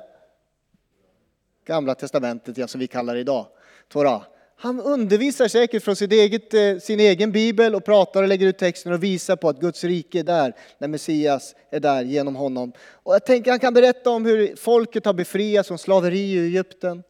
Gamla 1.68 1.96
testamentet, 1.96 2.58
ja, 2.58 2.68
som 2.68 2.80
vi 2.80 2.88
kallar 2.88 3.13
det 3.13 3.20
idag. 3.20 3.48
Torah. 3.89 4.22
Han 4.57 4.81
undervisar 4.81 5.47
säkert 5.47 5.83
från 5.83 5.95
sin, 5.95 6.12
eget, 6.12 6.53
eh, 6.53 6.77
sin 6.77 7.00
egen 7.00 7.31
bibel 7.31 7.75
och 7.75 7.85
pratar 7.85 8.24
och 8.24 8.29
lägger 8.29 8.47
ut 8.47 8.57
texten 8.57 8.93
och 8.93 9.03
visar 9.03 9.35
på 9.35 9.50
att 9.50 9.59
Guds 9.59 9.83
rike 9.83 10.19
är 10.19 10.24
där 10.24 10.55
när 10.77 10.88
Messias 10.88 11.55
är 11.71 11.79
där 11.79 12.03
genom 12.03 12.35
honom. 12.35 12.71
Och 12.91 13.13
jag 13.13 13.25
tänker 13.25 13.51
han 13.51 13.59
kan 13.59 13.74
berätta 13.74 14.09
om 14.09 14.25
hur 14.25 14.55
folket 14.55 15.05
har 15.05 15.13
befriats 15.13 15.67
från 15.67 15.77
slaveri 15.77 16.19
i 16.19 16.45
Egypten. 16.45 17.03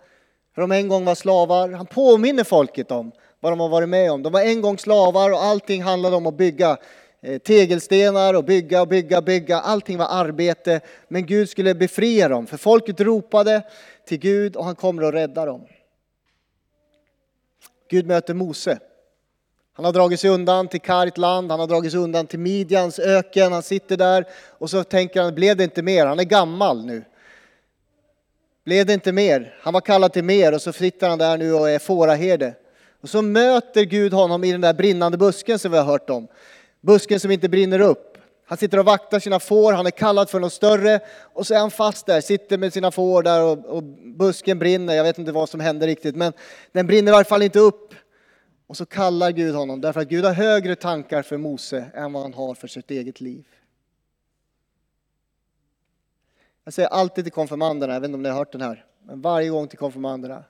Hur 0.56 0.62
de 0.62 0.72
en 0.72 0.88
gång 0.88 1.06
var 1.06 1.16
slavar. 1.16 1.70
Han 1.70 1.86
påminner 1.86 2.44
folket 2.44 2.92
om 2.92 3.12
vad 3.40 3.52
de 3.52 3.60
har 3.60 3.70
varit 3.70 3.90
med 3.90 4.12
om. 4.12 4.24
De 4.24 4.34
var 4.34 4.42
en 4.42 4.62
gång 4.62 4.78
slavar 4.78 5.32
och 5.32 5.44
allting 5.44 5.84
handlade 5.84 6.16
om 6.16 6.28
att 6.28 6.38
bygga 6.38 6.78
eh, 7.22 7.38
tegelstenar 7.38 8.34
och 8.34 8.44
bygga 8.44 8.82
och 8.82 8.88
bygga, 8.88 9.22
bygga. 9.22 9.60
Allting 9.60 9.98
var 9.98 10.08
arbete. 10.10 10.82
Men 11.08 11.26
Gud 11.26 11.50
skulle 11.50 11.76
befria 11.76 12.30
dem. 12.30 12.48
För 12.48 12.58
folket 12.58 13.02
ropade 13.02 13.62
till 14.08 14.18
Gud 14.18 14.56
och 14.56 14.66
han 14.66 14.76
kommer 14.76 15.04
att 15.04 15.14
rädda 15.14 15.46
dem. 15.46 15.62
Gud 17.90 18.06
möter 18.06 18.34
Mose. 18.34 18.80
Han 19.74 19.86
har 19.86 19.94
dragit 19.94 20.20
sig 20.20 20.30
undan 20.30 20.68
till 20.68 20.82
kargt 20.82 21.18
land, 21.18 21.52
han 21.52 21.60
har 21.60 21.68
dragit 21.68 21.92
sig 21.92 22.00
undan 22.00 22.28
till 22.28 22.40
Midjans 22.40 23.00
öken, 23.00 23.54
han 23.54 23.64
sitter 23.64 23.98
där 23.98 24.26
och 24.50 24.70
så 24.70 24.84
tänker 24.84 25.22
han, 25.22 25.36
blev 25.36 25.58
det 25.58 25.64
inte 25.64 25.82
mer? 25.82 26.06
Han 26.06 26.20
är 26.20 26.24
gammal 26.24 26.86
nu. 26.86 27.04
Blev 28.66 28.86
det 28.86 28.94
inte 28.94 29.12
mer? 29.12 29.58
Han 29.62 29.74
var 29.74 29.82
kallad 29.82 30.14
till 30.14 30.24
mer 30.24 30.54
och 30.54 30.62
så 30.62 30.74
sitter 30.74 31.10
han 31.10 31.20
där 31.20 31.38
nu 31.38 31.54
och 31.54 31.70
är 31.70 31.80
fåraherde. 31.80 32.54
Och 33.02 33.10
så 33.10 33.22
möter 33.22 33.84
Gud 33.84 34.14
honom 34.14 34.44
i 34.44 34.52
den 34.52 34.62
där 34.62 34.74
brinnande 34.74 35.18
busken 35.18 35.60
som 35.60 35.72
vi 35.72 35.78
har 35.78 35.86
hört 35.86 36.10
om. 36.10 36.28
Busken 36.82 37.20
som 37.20 37.32
inte 37.32 37.50
brinner 37.50 37.80
upp. 37.80 38.15
Han 38.48 38.58
sitter 38.58 38.80
och 38.80 38.86
vaktar 38.86 39.20
sina 39.20 39.40
får, 39.40 39.74
han 39.74 39.86
är 39.86 39.92
kallad 39.92 40.30
för 40.30 40.40
något 40.40 40.54
större 40.54 41.00
och 41.22 41.48
så 41.48 41.54
är 41.54 41.60
han 41.60 41.72
fast 41.72 42.06
där, 42.06 42.22
sitter 42.22 42.58
med 42.58 42.74
sina 42.74 42.92
får 42.92 43.24
där 43.24 43.44
och, 43.44 43.66
och, 43.66 43.84
busken 44.18 44.60
brinner. 44.60 44.94
Jag 44.96 45.04
vet 45.04 45.18
inte 45.18 45.32
vad 45.32 45.50
som 45.50 45.60
händer 45.60 45.88
riktigt, 45.88 46.16
men 46.16 46.34
den 46.72 46.88
brinner 46.88 47.12
i 47.12 47.14
varje 47.14 47.26
fall 47.26 47.42
inte 47.42 47.60
upp. 47.60 47.94
Och 48.68 48.78
så 48.78 48.86
kallar 48.86 49.32
Gud 49.32 49.56
honom 49.56 49.82
därför 49.82 50.02
att 50.02 50.08
Gud 50.08 50.26
har 50.26 50.34
högre 50.34 50.76
tankar 50.76 51.22
för 51.22 51.38
Mose 51.38 51.86
än 51.94 52.14
vad 52.14 52.22
han 52.22 52.34
har 52.34 52.56
för 52.56 52.68
sitt 52.68 52.92
eget 52.92 53.22
liv. 53.22 53.46
Jag 56.64 56.74
säger 56.74 56.90
alltid 56.90 57.26
till 57.26 57.34
konfirmanderna, 57.34 57.94
jag 57.94 58.02
vet 58.02 58.08
inte 58.08 58.16
om 58.16 58.24
ni 58.24 58.30
har 58.30 58.38
hört 58.38 58.52
den 58.52 58.62
här, 58.62 58.86
men 59.04 59.22
varje 59.22 59.50
gång 59.50 59.68
till 59.68 59.78
konfirmanderna. 59.78 60.44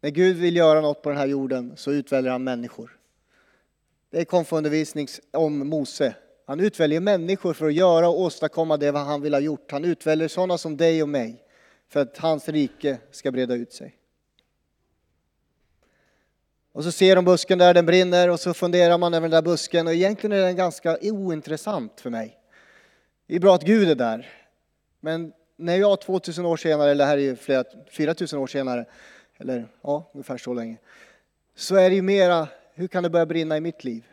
När 0.00 0.10
Gud 0.10 0.36
vill 0.36 0.56
göra 0.56 0.80
något 0.80 1.02
på 1.02 1.08
den 1.08 1.18
här 1.18 1.26
jorden 1.26 1.72
så 1.76 1.92
utväljer 1.92 2.32
han 2.32 2.44
människor. 2.44 2.98
Det 4.10 4.20
är 4.20 4.24
konfundervisning 4.24 5.08
om 5.32 5.68
Mose. 5.68 6.14
Han 6.48 6.60
utväljer 6.60 7.00
människor 7.00 7.54
för 7.54 7.66
att 7.66 7.74
göra 7.74 8.08
och 8.08 8.20
åstadkomma 8.20 8.76
det 8.76 8.90
vad 8.90 9.02
han 9.02 9.22
vill 9.22 9.34
ha 9.34 9.40
gjort. 9.40 9.72
Han 9.72 9.84
utväljer 9.84 10.28
sådana 10.28 10.58
som 10.58 10.76
dig 10.76 11.02
och 11.02 11.08
mig 11.08 11.44
för 11.88 12.00
att 12.00 12.18
hans 12.18 12.48
rike 12.48 12.98
ska 13.10 13.30
breda 13.30 13.54
ut 13.54 13.72
sig. 13.72 13.96
Och 16.72 16.84
så 16.84 16.92
ser 16.92 17.16
de 17.16 17.24
busken 17.24 17.58
där, 17.58 17.74
den 17.74 17.86
brinner 17.86 18.30
och 18.30 18.40
så 18.40 18.54
funderar 18.54 18.98
man 18.98 19.14
över 19.14 19.28
den 19.28 19.30
där 19.30 19.42
busken 19.42 19.86
och 19.86 19.94
egentligen 19.94 20.38
är 20.38 20.42
den 20.42 20.56
ganska 20.56 20.98
ointressant 21.02 22.00
för 22.00 22.10
mig. 22.10 22.38
Det 23.26 23.36
är 23.36 23.40
bra 23.40 23.54
att 23.54 23.64
Gud 23.64 23.90
är 23.90 23.94
där. 23.94 24.28
Men 25.00 25.32
när 25.56 25.76
jag 25.76 26.00
2000 26.00 26.46
år 26.46 26.56
senare, 26.56 26.90
eller 26.90 27.04
det 27.04 27.08
här 27.08 27.16
är 27.16 27.22
ju 27.22 27.36
flera, 27.36 27.64
4000 27.90 28.38
år 28.38 28.46
senare, 28.46 28.84
eller 29.38 29.68
ja, 29.82 30.10
ungefär 30.14 30.38
så 30.38 30.54
länge, 30.54 30.76
så 31.56 31.76
är 31.76 31.90
det 31.90 31.96
ju 31.96 32.02
mera, 32.02 32.48
hur 32.74 32.88
kan 32.88 33.02
det 33.02 33.10
börja 33.10 33.26
brinna 33.26 33.56
i 33.56 33.60
mitt 33.60 33.84
liv? 33.84 34.04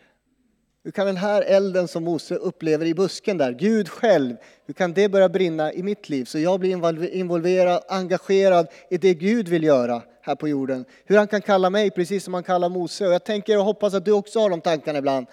Hur 0.85 0.91
kan 0.91 1.05
den 1.05 1.17
här 1.17 1.41
elden 1.41 1.87
som 1.87 2.03
Mose 2.03 2.35
upplever 2.35 2.85
i 2.85 2.93
busken 2.93 3.37
där, 3.37 3.51
Gud 3.51 3.89
själv, 3.89 4.35
hur 4.65 4.73
kan 4.73 4.93
det 4.93 5.09
börja 5.09 5.29
brinna 5.29 5.73
i 5.73 5.83
mitt 5.83 6.09
liv? 6.09 6.25
Så 6.25 6.39
jag 6.39 6.59
blir 6.59 7.13
involverad, 7.13 7.83
engagerad 7.87 8.67
i 8.89 8.97
det 8.97 9.13
Gud 9.13 9.47
vill 9.47 9.63
göra 9.63 10.01
här 10.21 10.35
på 10.35 10.47
jorden. 10.47 10.85
Hur 11.05 11.17
han 11.17 11.27
kan 11.27 11.41
kalla 11.41 11.69
mig 11.69 11.91
precis 11.91 12.23
som 12.23 12.33
han 12.33 12.43
kallar 12.43 12.69
Mose. 12.69 13.07
Och 13.07 13.13
jag 13.13 13.23
tänker 13.23 13.57
och 13.57 13.65
hoppas 13.65 13.93
att 13.93 14.05
du 14.05 14.11
också 14.11 14.39
har 14.39 14.49
de 14.49 14.61
tankarna 14.61 14.99
ibland. 14.99 15.27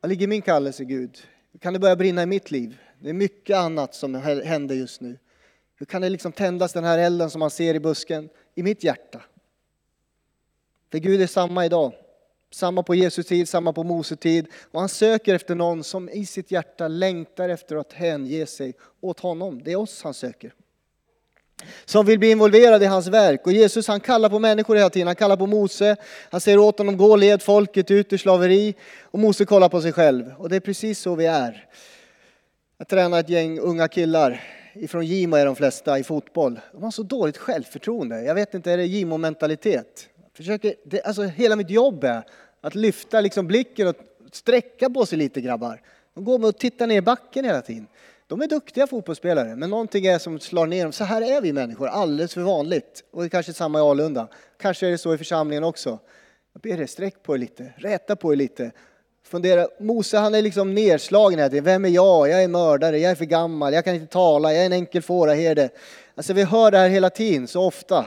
Var 0.00 0.08
ligger 0.08 0.26
min 0.26 0.42
kallelse 0.42 0.84
Gud? 0.84 1.18
Hur 1.52 1.58
kan 1.58 1.72
det 1.72 1.78
börja 1.78 1.96
brinna 1.96 2.22
i 2.22 2.26
mitt 2.26 2.50
liv? 2.50 2.78
Det 2.98 3.08
är 3.08 3.14
mycket 3.14 3.56
annat 3.56 3.94
som 3.94 4.14
händer 4.44 4.74
just 4.74 5.00
nu. 5.00 5.18
Hur 5.76 5.86
kan 5.86 6.02
det 6.02 6.08
liksom 6.08 6.32
tändas 6.32 6.72
den 6.72 6.84
här 6.84 6.98
elden 6.98 7.30
som 7.30 7.38
man 7.38 7.50
ser 7.50 7.74
i 7.74 7.80
busken 7.80 8.28
i 8.54 8.62
mitt 8.62 8.84
hjärta? 8.84 9.20
För 10.90 10.98
Gud 10.98 11.22
är 11.22 11.26
samma 11.26 11.64
idag. 11.64 11.92
Samma 12.52 12.82
på 12.82 12.94
Jesu 12.94 13.22
tid, 13.22 13.48
samma 13.48 13.72
på 13.72 13.82
Mose 13.82 14.16
tid. 14.16 14.46
Och 14.70 14.80
han 14.80 14.88
söker 14.88 15.34
efter 15.34 15.54
någon 15.54 15.84
som 15.84 16.08
i 16.08 16.26
sitt 16.26 16.50
hjärta 16.50 16.88
längtar 16.88 17.48
efter 17.48 17.76
att 17.76 17.92
hänge 17.92 18.46
sig 18.46 18.74
åt 19.00 19.20
honom. 19.20 19.62
Det 19.64 19.72
är 19.72 19.76
oss 19.76 20.02
han 20.02 20.14
söker. 20.14 20.54
Som 21.84 22.06
vill 22.06 22.18
bli 22.18 22.30
involverad 22.30 22.82
i 22.82 22.86
hans 22.86 23.06
verk. 23.06 23.46
Och 23.46 23.52
Jesus 23.52 23.88
han 23.88 24.00
kallar 24.00 24.28
på 24.28 24.38
människor 24.38 24.76
hela 24.76 24.90
tiden. 24.90 25.06
Han 25.06 25.16
kallar 25.16 25.36
på 25.36 25.46
Mose. 25.46 25.96
Han 26.30 26.40
säger 26.40 26.58
åt 26.58 26.78
honom, 26.78 26.96
gå 26.96 27.10
och 27.10 27.18
led 27.18 27.42
folket 27.42 27.90
ut 27.90 28.12
ur 28.12 28.16
slaveri. 28.16 28.74
Och 29.02 29.18
Mose 29.18 29.44
kollar 29.44 29.68
på 29.68 29.80
sig 29.82 29.92
själv. 29.92 30.34
Och 30.38 30.48
det 30.48 30.56
är 30.56 30.60
precis 30.60 30.98
så 30.98 31.14
vi 31.14 31.26
är. 31.26 31.68
Jag 32.78 32.88
tränar 32.88 33.20
ett 33.20 33.28
gäng 33.28 33.58
unga 33.58 33.88
killar. 33.88 34.42
Ifrån 34.74 35.06
Gimo 35.06 35.36
är 35.36 35.46
de 35.46 35.56
flesta 35.56 35.98
i 35.98 36.04
fotboll. 36.04 36.60
De 36.72 36.82
har 36.82 36.90
så 36.90 37.02
dåligt 37.02 37.36
självförtroende. 37.36 38.22
Jag 38.22 38.34
vet 38.34 38.54
inte, 38.54 38.72
är 38.72 38.76
det 38.76 38.86
Gimo-mentalitet? 38.86 40.08
Försöker, 40.36 40.74
det, 40.84 41.02
alltså 41.02 41.22
hela 41.22 41.56
mitt 41.56 41.70
jobb 41.70 42.04
är 42.04 42.22
att 42.60 42.74
lyfta 42.74 43.20
liksom 43.20 43.46
blicken 43.46 43.88
och 43.88 43.96
sträcka 44.32 44.90
på 44.90 45.06
sig 45.06 45.18
lite 45.18 45.40
grabbar. 45.40 45.82
De 46.14 46.24
går 46.24 46.38
med 46.38 46.48
och 46.48 46.58
tittar 46.58 46.86
ner 46.86 46.96
i 46.96 47.02
backen 47.02 47.44
hela 47.44 47.62
tiden. 47.62 47.86
De 48.26 48.42
är 48.42 48.46
duktiga 48.46 48.86
fotbollsspelare, 48.86 49.56
men 49.56 49.70
någonting 49.70 50.06
är 50.06 50.18
som 50.18 50.40
slår 50.40 50.66
ner 50.66 50.82
dem. 50.82 50.92
Så 50.92 51.04
här 51.04 51.22
är 51.22 51.40
vi 51.40 51.52
människor, 51.52 51.88
alldeles 51.88 52.34
för 52.34 52.40
vanligt. 52.40 53.04
Och 53.10 53.22
det 53.22 53.26
är 53.26 53.28
kanske 53.28 53.52
är 53.52 53.54
samma 53.54 53.78
i 53.78 53.82
Alunda. 53.82 54.28
Kanske 54.60 54.86
är 54.86 54.90
det 54.90 54.98
så 54.98 55.14
i 55.14 55.18
församlingen 55.18 55.64
också. 55.64 55.98
Jag 56.52 56.62
ber 56.62 56.80
er, 56.80 56.86
sträck 56.86 57.22
på 57.22 57.34
er 57.34 57.38
lite, 57.38 57.72
räta 57.76 58.16
på 58.16 58.32
er 58.32 58.36
lite. 58.36 58.70
Fundera, 59.24 59.68
Mose 59.80 60.18
han 60.18 60.34
är 60.34 60.42
liksom 60.42 60.74
nedslagen 60.74 61.38
här. 61.38 61.60
Vem 61.60 61.84
är 61.84 61.88
jag? 61.88 62.28
Jag 62.28 62.42
är 62.42 62.48
mördare, 62.48 62.98
jag 62.98 63.10
är 63.10 63.14
för 63.14 63.24
gammal, 63.24 63.72
jag 63.72 63.84
kan 63.84 63.94
inte 63.94 64.12
tala, 64.12 64.52
jag 64.52 64.62
är 64.62 64.66
en 64.66 64.72
enkel 64.72 65.02
fåraherde. 65.02 65.70
Alltså 66.14 66.32
vi 66.32 66.44
hör 66.44 66.70
det 66.70 66.78
här 66.78 66.88
hela 66.88 67.10
tiden, 67.10 67.46
så 67.46 67.62
ofta. 67.62 68.06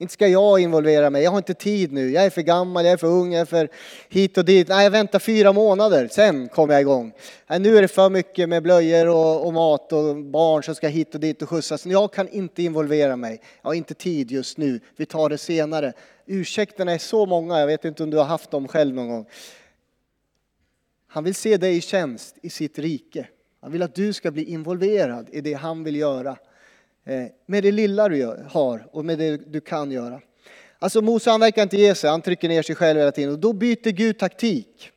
Inte 0.00 0.12
ska 0.12 0.28
jag 0.28 0.60
involvera 0.60 1.10
mig, 1.10 1.22
jag 1.22 1.30
har 1.30 1.38
inte 1.38 1.54
tid 1.54 1.92
nu, 1.92 2.10
jag 2.10 2.24
är 2.24 2.30
för 2.30 2.42
gammal, 2.42 2.84
jag 2.84 2.92
är 2.92 2.96
för 2.96 3.06
ung, 3.06 3.32
jag 3.32 3.40
är 3.40 3.44
för 3.44 3.68
hit 4.08 4.38
och 4.38 4.44
dit. 4.44 4.68
Nej, 4.68 4.84
jag 4.84 4.90
väntar 4.90 5.18
fyra 5.18 5.52
månader, 5.52 6.08
sen 6.08 6.48
kommer 6.48 6.74
jag 6.74 6.80
igång. 6.80 7.12
Nej, 7.46 7.58
nu 7.58 7.78
är 7.78 7.82
det 7.82 7.88
för 7.88 8.10
mycket 8.10 8.48
med 8.48 8.62
blöjor 8.62 9.08
och, 9.08 9.46
och, 9.46 9.52
mat 9.52 9.92
och 9.92 10.16
barn 10.16 10.62
som 10.62 10.74
ska 10.74 10.88
hit 10.88 11.14
och 11.14 11.20
dit 11.20 11.42
och 11.42 11.48
skjutsas. 11.48 11.86
Jag 11.86 12.12
kan 12.12 12.28
inte 12.28 12.62
involvera 12.62 13.16
mig, 13.16 13.40
jag 13.62 13.70
har 13.70 13.74
inte 13.74 13.94
tid 13.94 14.30
just 14.30 14.58
nu, 14.58 14.80
vi 14.96 15.06
tar 15.06 15.28
det 15.28 15.38
senare. 15.38 15.92
Ursäkterna 16.26 16.92
är 16.92 16.98
så 16.98 17.26
många, 17.26 17.60
jag 17.60 17.66
vet 17.66 17.84
inte 17.84 18.02
om 18.02 18.10
du 18.10 18.16
har 18.16 18.24
haft 18.24 18.50
dem 18.50 18.68
själv 18.68 18.94
någon 18.94 19.08
gång. 19.08 19.26
Han 21.06 21.24
vill 21.24 21.34
se 21.34 21.56
dig 21.56 21.76
i 21.76 21.80
tjänst 21.80 22.36
i 22.42 22.50
sitt 22.50 22.78
rike. 22.78 23.28
Han 23.60 23.72
vill 23.72 23.82
att 23.82 23.94
du 23.94 24.12
ska 24.12 24.30
bli 24.30 24.44
involverad 24.44 25.28
i 25.32 25.40
det 25.40 25.54
han 25.54 25.84
vill 25.84 25.96
göra. 25.96 26.36
Eh, 27.04 27.26
med 27.46 27.62
det 27.62 27.72
lilla 27.72 28.08
du 28.08 28.46
har 28.50 28.88
och 28.92 29.04
med 29.04 29.18
det 29.18 29.36
du 29.36 29.60
kan 29.60 29.90
göra. 29.90 30.20
Alltså 30.78 31.02
Mose 31.02 31.30
han 31.30 31.40
verkar 31.40 31.62
inte 31.62 31.76
ge 31.76 31.94
sig, 31.94 32.10
han 32.10 32.22
trycker 32.22 32.48
ner 32.48 32.62
sig 32.62 32.74
själv 32.74 32.98
hela 32.98 33.12
tiden 33.12 33.32
och 33.32 33.38
då 33.38 33.52
byter 33.52 33.90
Gud 33.90 34.18
taktik. 34.18 34.90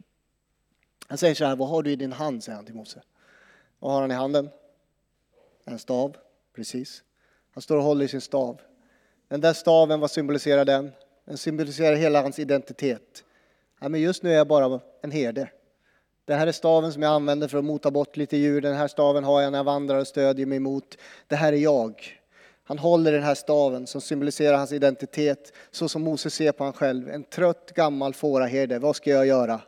Han 1.07 1.17
säger 1.17 1.35
så 1.35 1.45
här, 1.45 1.55
vad 1.55 1.69
har 1.69 1.83
du 1.83 1.91
i 1.91 1.95
din 1.95 2.13
hand? 2.13 2.43
säger 2.43 2.55
han 2.55 2.65
till 2.65 2.75
Mose. 2.75 3.01
Vad 3.79 3.91
har 3.91 4.01
han 4.01 4.11
i 4.11 4.13
handen? 4.13 4.49
En 5.65 5.79
stav, 5.79 6.15
precis. 6.55 7.03
Han 7.53 7.61
står 7.61 7.77
och 7.77 7.83
håller 7.83 8.05
i 8.05 8.07
sin 8.07 8.21
stav. 8.21 8.61
Den 9.27 9.41
där 9.41 9.53
staven, 9.53 9.99
vad 9.99 10.11
symboliserar 10.11 10.65
den? 10.65 10.91
Den 11.25 11.37
symboliserar 11.37 11.95
hela 11.95 12.21
hans 12.21 12.39
identitet. 12.39 13.23
Ja, 13.81 13.89
men 13.89 14.01
just 14.01 14.23
nu 14.23 14.31
är 14.31 14.35
jag 14.35 14.47
bara 14.47 14.79
en 15.01 15.11
herde. 15.11 15.49
Det 16.25 16.33
här 16.33 16.47
är 16.47 16.51
staven 16.51 16.93
som 16.93 17.01
jag 17.01 17.11
använder 17.11 17.47
för 17.47 17.57
att 17.57 17.65
mota 17.65 17.91
bort 17.91 18.17
lite 18.17 18.37
djur. 18.37 18.61
Den 18.61 18.75
här 18.75 18.87
staven 18.87 19.23
har 19.23 19.41
jag 19.41 19.51
när 19.51 19.59
jag 19.59 19.63
vandrar 19.63 19.99
och 19.99 20.07
stödjer 20.07 20.45
mig 20.45 20.59
mot. 20.59 20.97
Det 21.27 21.35
här 21.35 21.53
är 21.53 21.57
jag. 21.57 22.19
Han 22.63 22.79
håller 22.79 23.11
den 23.11 23.23
här 23.23 23.35
staven 23.35 23.87
som 23.87 24.01
symboliserar 24.01 24.57
hans 24.57 24.71
identitet, 24.71 25.53
så 25.71 25.89
som 25.89 26.01
Mose 26.01 26.29
ser 26.29 26.51
på 26.51 26.63
han 26.63 26.73
själv. 26.73 27.09
En 27.09 27.23
trött 27.23 27.71
gammal 27.75 28.13
fåraherde. 28.13 28.79
Vad 28.79 28.95
ska 28.95 29.09
jag 29.09 29.25
göra? 29.25 29.61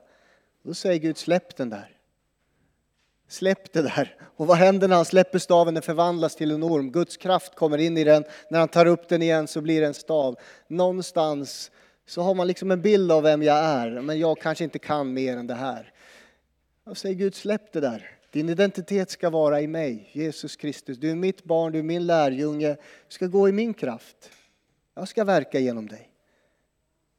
Då 0.64 0.74
säger 0.74 1.00
Gud, 1.00 1.18
släpp 1.18 1.56
den 1.56 1.70
där. 1.70 1.92
Släpp 3.28 3.74
det 3.74 3.82
där. 3.82 4.16
Och 4.36 4.48
vad 4.48 4.58
händer 4.58 4.88
när 4.88 4.96
han 4.96 5.06
släpper 5.06 5.40
staven? 5.40 5.74
Den 5.74 5.84
förvandlas 5.84 6.36
till 6.36 6.52
en 6.52 6.64
orm. 6.64 6.92
Guds 6.92 7.18
kraft 7.18 7.56
kommer 7.56 7.78
in 7.78 7.98
i 7.98 8.04
den. 8.04 8.24
När 8.50 8.60
han 8.60 8.68
tar 8.68 8.86
upp 8.86 9.10
den 9.10 9.22
igen 9.22 9.48
så 9.48 9.62
blir 9.62 9.82
det 9.82 9.88
en 9.88 9.94
stav. 9.94 10.36
Någonstans 10.68 11.72
så 12.08 12.22
har 12.22 12.34
man 12.34 12.48
liksom 12.48 12.72
en 12.72 12.82
bild 12.82 13.12
av 13.12 13.24
vem 13.24 13.44
jag 13.44 13.58
är, 13.58 14.02
men 14.02 14.20
jag 14.20 14.40
kanske 14.42 14.64
inte 14.64 14.80
kan 14.80 15.14
mer 15.14 15.38
än 15.38 15.48
det 15.48 15.54
här. 15.54 15.92
Jag 16.88 16.98
säger 16.98 17.16
Gud, 17.16 17.36
släpp 17.36 17.74
det 17.74 17.80
där. 17.80 18.12
Din 18.32 18.50
identitet 18.50 19.10
ska 19.10 19.30
vara 19.30 19.62
i 19.62 19.68
mig, 19.68 20.10
Jesus 20.12 20.56
Kristus. 20.56 20.98
Du 20.98 21.12
är 21.12 21.16
mitt 21.16 21.44
barn, 21.44 21.72
du 21.72 21.80
är 21.80 21.84
min 21.84 22.06
lärjunge. 22.06 22.70
Du 22.74 23.14
ska 23.14 23.28
gå 23.28 23.50
i 23.50 23.52
min 23.52 23.74
kraft. 23.74 24.30
Jag 24.96 25.08
ska 25.08 25.24
verka 25.24 25.60
genom 25.60 25.88
dig. 25.88 26.10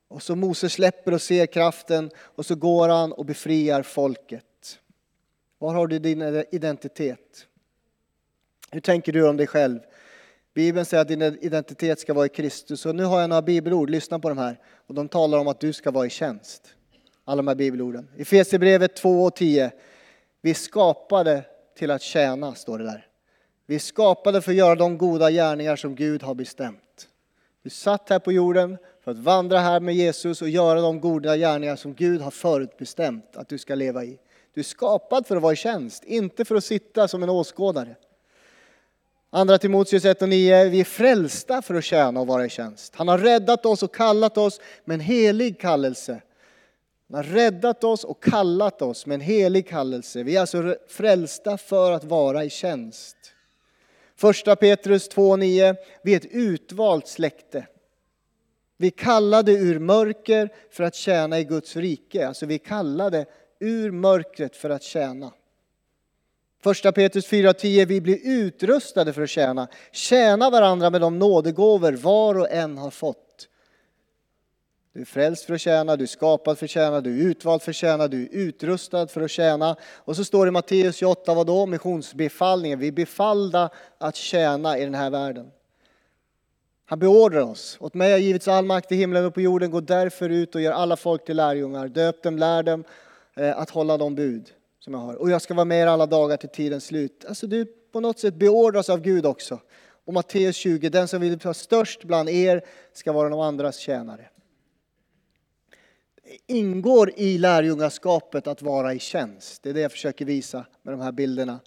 Och 0.08 0.23
så 0.23 0.37
Moses 0.37 0.73
släpper 0.73 1.14
och 1.14 1.23
ser 1.23 1.46
kraften 1.46 2.11
och 2.16 2.46
så 2.46 2.54
går 2.54 2.88
han 2.88 3.12
och 3.12 3.25
befriar 3.25 3.82
folket. 3.82 4.80
Var 5.58 5.75
har 5.75 5.87
du 5.87 5.99
din 5.99 6.44
identitet? 6.50 7.46
Hur 8.70 8.80
tänker 8.80 9.12
du 9.12 9.28
om 9.28 9.37
dig 9.37 9.46
själv? 9.46 9.78
Bibeln 10.54 10.87
säger 10.87 11.00
att 11.00 11.08
din 11.08 11.23
identitet 11.23 12.00
ska 12.00 12.14
vara 12.14 12.26
i 12.26 12.28
Kristus. 12.28 12.87
Och 12.87 12.94
nu 12.94 13.04
har 13.04 13.20
jag 13.20 13.30
några 13.30 13.42
bibelord, 13.42 13.90
lyssna 13.90 14.18
på 14.18 14.28
de 14.28 14.38
här. 14.38 14.61
Och 14.87 14.94
de 14.94 15.08
talar 15.08 15.38
om 15.38 15.49
att 15.49 15.61
du 15.61 15.73
ska 15.73 15.90
vara 15.90 16.06
i 16.06 16.11
tjänst 16.11 16.75
alla 17.28 17.37
de 17.37 17.49
här 17.49 17.54
bibelorden. 17.54 18.09
I 18.16 18.23
Efesierbrevet 18.23 18.97
2 18.97 19.25
och 19.25 19.37
10. 19.37 19.73
Vi 20.40 20.54
skapade 20.54 21.42
till 21.78 21.90
att 21.90 22.02
tjäna, 22.02 22.54
står 22.54 22.78
det 22.78 22.85
där. 22.85 23.06
Vi 23.66 23.78
skapade 23.78 24.42
för 24.42 24.50
att 24.50 24.56
göra 24.56 24.75
de 24.75 24.99
goda 24.99 25.30
gärningar 25.30 25.76
som 25.76 25.95
Gud 25.95 26.23
har 26.23 26.35
bestämt. 26.35 27.09
Du 27.62 27.71
satt 27.71 28.11
här 28.11 28.18
på 28.18 28.33
jorden 28.33 28.78
för 29.04 29.11
att 29.11 29.18
vandra 29.18 29.59
här 29.59 29.80
med 29.80 29.95
Jesus 29.95 30.42
och 30.42 30.49
göra 30.49 30.80
de 30.80 31.00
goda 31.00 31.37
gärningar 31.37 31.76
som 31.76 31.95
Gud 31.95 32.21
har 32.21 32.30
förutbestämt 32.30 33.37
att 33.37 33.49
du 33.49 33.59
ska 33.59 33.75
leva 33.75 34.04
i. 34.04 34.18
Du 34.54 34.61
är 34.61 34.64
skapad 34.64 35.26
för 35.26 35.37
att 35.37 35.42
vara 35.42 35.52
i 35.52 35.56
tjänst, 35.56 36.04
inte 36.04 36.45
för 36.45 36.54
att 36.54 36.64
sitta 36.64 37.09
som 37.09 37.23
en 37.23 37.30
åskådare. 37.30 37.97
Andra 39.30 39.59
Timoteus 39.59 40.04
1 40.04 40.23
och 40.23 40.28
9, 40.28 40.64
vi 40.64 40.80
är 40.80 40.85
frälsta 40.85 41.62
för 41.62 41.75
att 41.75 41.85
tjäna 41.85 42.21
och 42.21 42.26
vara 42.26 42.47
i 42.47 42.49
tjänst. 42.49 42.95
Han 42.97 43.09
har 43.09 43.18
räddat 43.18 43.66
oss 43.66 43.83
och 43.83 43.95
kallat 43.95 44.38
oss 44.38 44.61
med 44.85 44.95
en 44.95 45.00
helig 45.00 45.61
kallelse 45.61 46.23
han 47.13 47.17
har 47.17 47.23
räddat 47.23 47.85
oss 47.85 48.05
och 48.05 48.23
kallat 48.23 48.83
oss 48.83 49.07
med 49.07 49.15
en 49.15 49.21
helig 49.21 49.69
kallelse. 49.69 50.23
Vi 50.23 50.37
är 50.37 50.41
alltså 50.41 50.77
frälsta 50.89 51.59
för 51.59 51.93
att 51.93 52.05
vara 52.05 52.45
i 52.45 52.51
tjänst. 52.51 53.17
Första 54.17 54.57
Petrus 54.57 55.11
2.9. 55.11 55.77
Vi 56.03 56.13
är 56.13 56.17
ett 56.17 56.27
utvalt 56.31 57.09
släkte. 57.09 57.67
Vi 58.77 58.91
kallade 58.91 59.53
ur 59.53 59.79
mörker 59.79 60.53
för 60.71 60.85
att 60.85 60.95
tjäna 60.95 61.39
i 61.39 61.45
Guds 61.45 61.77
rike. 61.77 62.29
Alltså 62.29 62.47
vi 62.47 62.59
kallade 62.59 63.27
ur 63.61 63.91
mörkret 63.91 64.57
för 64.57 64.71
att 64.71 64.83
tjäna. 64.83 65.33
Första 66.63 66.93
Petrus 66.93 67.31
4.10. 67.31 67.87
Vi 67.87 68.01
blir 68.01 68.19
utrustade 68.23 69.13
för 69.13 69.23
att 69.23 69.31
tjäna. 69.31 69.69
Tjäna 69.93 70.51
varandra 70.51 70.91
med 70.91 71.01
de 71.01 71.19
nådegåvor 71.19 71.93
var 71.93 72.39
och 72.39 72.51
en 72.51 72.79
har 72.79 72.91
fått. 72.91 73.25
Du 74.97 75.03
är 75.03 75.07
frälst 75.07 75.45
för 75.45 75.55
att 75.55 75.61
tjäna, 75.61 75.97
du 75.97 76.05
är 76.05 76.09
skapad 76.09 76.59
för 76.59 76.65
att 76.65 76.71
tjäna, 76.71 77.00
du 77.00 77.21
är 77.21 77.31
utvald 77.31 77.62
för 77.62 77.71
att 77.71 77.76
tjäna, 77.76 78.09
du 78.09 78.23
är 78.23 78.29
utrustad 78.33 79.07
för 79.07 79.21
att 79.21 79.31
tjäna. 79.31 79.76
Och 79.95 80.17
så 80.17 80.25
står 80.25 80.47
det 80.47 80.49
i 80.49 80.53
Matteus 80.53 80.97
28, 80.97 81.35
vadå? 81.35 81.67
Missionsbefallningen. 81.67 82.79
Vi 82.79 82.88
är 82.88 82.93
befallda 82.93 83.71
att 83.99 84.17
tjäna 84.17 84.79
i 84.79 84.85
den 84.85 84.95
här 84.95 85.11
världen. 85.11 85.50
Han 86.87 86.99
beordrar 86.99 87.41
oss. 87.41 87.76
Åt 87.81 87.95
mig 87.95 88.12
har 88.12 88.19
givits 88.19 88.49
all 88.49 88.65
makt 88.65 88.93
i 88.93 88.97
himlen 88.97 89.25
och 89.25 89.35
på 89.35 89.41
jorden. 89.41 89.71
Gå 89.71 89.81
därför 89.81 90.31
ut 90.31 90.55
och 90.55 90.61
gör 90.61 90.73
alla 90.73 90.97
folk 90.97 91.25
till 91.25 91.37
lärjungar. 91.37 91.88
Döp 91.88 92.23
dem, 92.23 92.38
lär 92.38 92.62
dem 92.62 92.85
eh, 93.37 93.59
att 93.59 93.71
hålla 93.71 93.97
de 93.97 94.15
bud 94.15 94.50
som 94.81 94.95
jag 94.95 95.00
har. 95.00 95.15
Och 95.15 95.31
jag 95.31 95.43
ska 95.43 95.55
vara 95.55 95.65
med 95.65 95.83
er 95.83 95.87
alla 95.87 96.07
dagar 96.07 96.37
till 96.37 96.49
tidens 96.49 96.85
slut. 96.85 97.25
Alltså 97.29 97.47
du 97.47 97.65
på 97.93 98.00
något 98.00 98.19
sätt 98.19 98.35
beordras 98.35 98.91
av 98.91 99.00
Gud 99.00 99.26
också. 99.26 99.61
Och 100.07 100.12
Matteus 100.12 100.57
20, 100.57 100.88
den 100.88 101.09
som 101.09 101.21
vill 101.21 101.37
vara 101.37 101.55
störst 101.55 102.05
bland 102.05 102.29
er 102.29 102.65
ska 102.93 103.12
vara 103.12 103.29
de 103.29 103.41
andras 103.41 103.76
tjänare 103.76 104.29
ingår 106.47 107.12
i 107.16 107.38
lärjungaskapet 107.38 108.47
att 108.47 108.62
vara 108.62 108.95
i 108.95 108.99
tjänst. 108.99 109.62
Det 109.62 109.71
är 109.71 109.75
det 109.75 109.80
jag 109.80 109.92
försöker 109.92 110.25
visa 110.25 110.66
med 110.83 110.95
de 110.95 111.00
här 111.00 111.12
bilderna. 111.12 111.61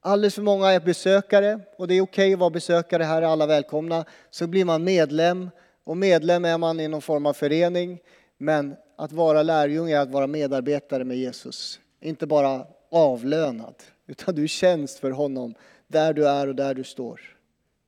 Alldeles 0.00 0.34
för 0.34 0.42
många 0.42 0.70
är 0.70 0.80
besökare 0.80 1.60
och 1.78 1.88
det 1.88 1.94
är 1.94 2.00
okej 2.00 2.32
att 2.32 2.38
vara 2.38 2.50
besökare, 2.50 3.02
här 3.02 3.22
är 3.22 3.26
alla 3.26 3.46
välkomna. 3.46 4.04
Så 4.30 4.46
blir 4.46 4.64
man 4.64 4.84
medlem 4.84 5.50
och 5.84 5.96
medlem 5.96 6.44
är 6.44 6.58
man 6.58 6.80
i 6.80 6.88
någon 6.88 7.02
form 7.02 7.26
av 7.26 7.32
förening. 7.32 7.98
Men 8.38 8.74
att 8.96 9.12
vara 9.12 9.42
lärjunge 9.42 9.96
är 9.96 10.00
att 10.00 10.10
vara 10.10 10.26
medarbetare 10.26 11.04
med 11.04 11.16
Jesus. 11.16 11.80
Inte 12.00 12.26
bara 12.26 12.66
avlönad, 12.90 13.74
utan 14.06 14.34
du 14.34 14.42
är 14.42 14.46
tjänst 14.46 14.98
för 14.98 15.10
honom 15.10 15.54
där 15.86 16.12
du 16.12 16.28
är 16.28 16.48
och 16.48 16.54
där 16.54 16.74
du 16.74 16.84
står. 16.84 17.20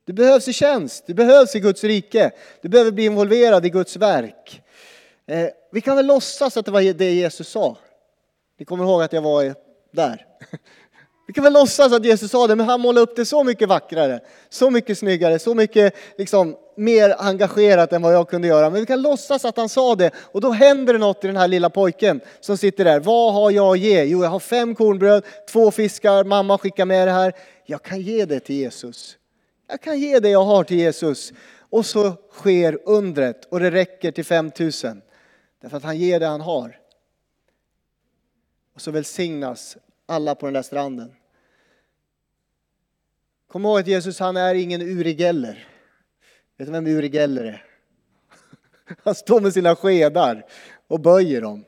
Du 0.05 0.13
behövs 0.13 0.49
i 0.49 0.53
tjänst, 0.53 1.07
du 1.07 1.15
behövs 1.15 1.57
i 1.57 1.61
Guds 1.61 1.85
rike, 1.85 2.31
du 2.63 2.69
behöver 2.69 2.93
bli 2.93 3.05
involverad 3.05 3.67
i 3.67 3.71
Guds 3.71 3.97
verk. 3.97 4.63
Eh, 5.27 5.49
vi 5.73 5.81
kan 5.81 5.97
väl 5.97 6.07
låtsas 6.07 6.57
att 6.57 6.65
det 6.65 6.71
var 6.71 6.93
det 6.93 7.13
Jesus 7.13 7.49
sa. 7.49 7.77
Ni 8.59 8.65
kommer 8.65 8.85
ihåg 8.85 9.03
att 9.03 9.13
jag 9.13 9.23
var 9.23 9.55
där. 9.93 10.27
Vi 11.27 11.33
kan 11.33 11.45
väl 11.45 11.53
låtsas 11.53 11.93
att 11.93 12.05
Jesus 12.05 12.31
sa 12.31 12.47
det, 12.47 12.57
men 12.57 12.67
han 12.67 12.81
målade 12.81 13.01
upp 13.01 13.17
det 13.17 13.25
så 13.25 13.45
mycket 13.45 13.69
vackrare, 13.69 14.21
så 14.49 14.71
mycket 14.71 14.99
snyggare, 14.99 15.39
så 15.39 15.55
mycket 15.55 15.95
liksom, 16.19 16.57
mer 16.77 17.15
engagerat 17.19 17.93
än 17.93 18.03
vad 18.03 18.15
jag 18.15 18.29
kunde 18.29 18.49
göra. 18.49 18.71
Men 18.71 18.81
vi 18.81 18.87
kan 18.87 19.03
låtsas 19.03 19.45
att 19.45 19.57
han 19.57 19.69
sa 19.69 19.95
det 19.95 20.11
och 20.17 20.41
då 20.41 20.51
händer 20.51 20.93
det 20.93 20.99
något 20.99 21.25
i 21.25 21.27
den 21.27 21.37
här 21.37 21.49
lilla 21.49 21.71
pojken 21.71 22.21
som 22.41 22.59
sitter 22.59 22.85
där. 22.85 23.01
Vad 23.01 23.35
har 23.35 23.51
jag 23.51 23.73
att 23.73 23.79
ge? 23.79 24.05
Jo, 24.05 24.23
jag 24.23 24.31
har 24.31 24.41
fem 24.41 24.75
kornbröd, 24.75 25.25
två 25.51 25.71
fiskar, 25.71 26.25
mamma 26.25 26.59
skickar 26.59 26.85
med 26.85 27.09
det 27.09 27.13
här. 27.13 27.33
Jag 27.67 27.83
kan 27.83 28.01
ge 28.01 28.25
det 28.25 28.41
till 28.41 28.57
Jesus. 28.57 29.17
Jag 29.69 29.81
kan 29.81 29.99
ge 29.99 30.19
det 30.19 30.29
jag 30.29 30.45
har 30.45 30.65
till 30.65 30.79
Jesus. 30.79 31.33
Och 31.71 31.87
så 31.87 32.13
sker 32.33 32.79
undret 32.85 33.45
och 33.51 33.61
det 33.61 33.71
räcker 33.71 34.11
till 34.11 34.25
5000. 34.25 35.03
Därför 35.65 35.77
att 35.77 35.83
han 35.83 35.99
ger 35.99 36.21
det 36.21 36.27
han 36.27 36.41
har. 36.41 36.79
Och 38.75 38.81
så 38.81 38.91
välsignas 38.91 39.77
alla 40.07 40.35
på 40.35 40.47
den 40.47 40.53
där 40.53 40.63
stranden. 40.63 41.15
Kom 43.49 43.65
ihåg 43.65 43.81
att 43.81 43.87
Jesus 43.87 44.19
han 44.19 44.37
är 44.37 44.55
ingen 44.55 44.83
Uri 44.83 45.13
Geller. 45.13 45.69
Vet 46.57 46.67
du 46.67 46.73
vem 46.73 46.87
Uri 46.87 47.09
Geller 47.09 47.45
är? 47.45 47.65
Han 49.05 49.15
står 49.15 49.41
med 49.41 49.53
sina 49.53 49.77
skedar 49.77 50.47
och 50.87 51.01
böjer 51.01 51.41
dem. 51.41 51.65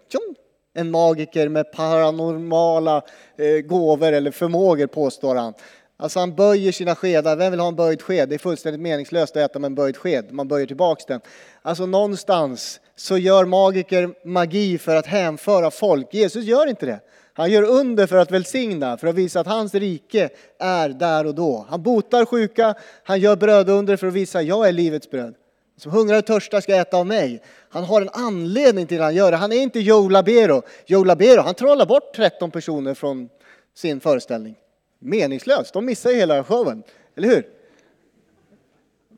En 0.74 0.90
magiker 0.90 1.48
med 1.48 1.72
paranormala 1.72 3.02
eh, 3.36 3.60
gåvor 3.60 4.12
eller 4.12 4.30
förmågor 4.30 4.86
påstår 4.86 5.34
han. 5.34 5.54
Alltså 5.96 6.18
han 6.18 6.34
böjer 6.34 6.72
sina 6.72 6.94
skedar. 6.94 7.36
Vem 7.36 7.50
vill 7.50 7.60
ha 7.60 7.68
en 7.68 7.76
böjd 7.76 8.02
sked? 8.02 8.28
Det 8.28 8.34
är 8.34 8.38
fullständigt 8.38 8.80
meningslöst 8.80 9.36
att 9.36 9.50
äta 9.50 9.58
med 9.58 9.66
en 9.68 9.74
böjd 9.74 9.96
sked. 9.96 10.32
Man 10.32 10.48
böjer 10.48 10.66
tillbaks 10.66 11.06
den. 11.06 11.20
Alltså 11.62 11.86
någonstans 11.86 12.80
så 12.96 13.18
gör 13.18 13.44
magiker 13.44 14.14
magi 14.24 14.78
för 14.78 14.96
att 14.96 15.06
hänföra 15.06 15.70
folk. 15.70 16.14
Jesus 16.14 16.44
gör 16.44 16.66
inte 16.66 16.86
det. 16.86 17.00
Han 17.32 17.50
gör 17.50 17.62
under 17.62 18.06
för 18.06 18.16
att 18.16 18.30
välsigna, 18.30 18.96
för 18.96 19.06
att 19.06 19.14
visa 19.14 19.40
att 19.40 19.46
hans 19.46 19.74
rike 19.74 20.28
är 20.58 20.88
där 20.88 21.26
och 21.26 21.34
då. 21.34 21.66
Han 21.68 21.82
botar 21.82 22.24
sjuka, 22.24 22.74
han 23.04 23.20
gör 23.20 23.36
brödunder 23.36 23.96
för 23.96 24.06
att 24.06 24.12
visa 24.12 24.38
att 24.38 24.44
jag 24.44 24.68
är 24.68 24.72
livets 24.72 25.10
bröd. 25.10 25.34
Som 25.76 25.92
hungrar 25.92 26.18
och 26.18 26.26
törstar 26.26 26.60
ska 26.60 26.76
äta 26.76 26.96
av 26.96 27.06
mig. 27.06 27.42
Han 27.68 27.84
har 27.84 28.02
en 28.02 28.10
anledning 28.12 28.86
till 28.86 28.98
att 28.98 29.04
han 29.04 29.14
gör 29.14 29.30
det. 29.30 29.36
Han 29.36 29.52
är 29.52 29.62
inte 29.62 29.80
Joe 29.80 30.08
Labero. 30.08 30.62
Joe 30.86 31.04
Labero, 31.04 31.40
han 31.40 31.54
trollar 31.54 31.86
bort 31.86 32.16
13 32.16 32.50
personer 32.50 32.94
från 32.94 33.28
sin 33.74 34.00
föreställning. 34.00 34.54
Meningslöst, 34.98 35.72
de 35.72 35.84
missar 35.84 36.10
ju 36.10 36.16
hela 36.16 36.44
showen. 36.44 36.82
Eller 37.16 37.28
hur? 37.28 37.46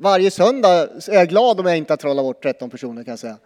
Varje 0.00 0.30
söndag 0.30 0.88
är 1.08 1.14
jag 1.14 1.28
glad 1.28 1.60
om 1.60 1.66
jag 1.66 1.76
inte 1.76 1.92
har 1.92 1.96
trollat 1.96 2.24
bort 2.24 2.42
13 2.42 2.70
personer 2.70 3.04
kan 3.04 3.12
jag 3.12 3.18
säga. 3.18 3.38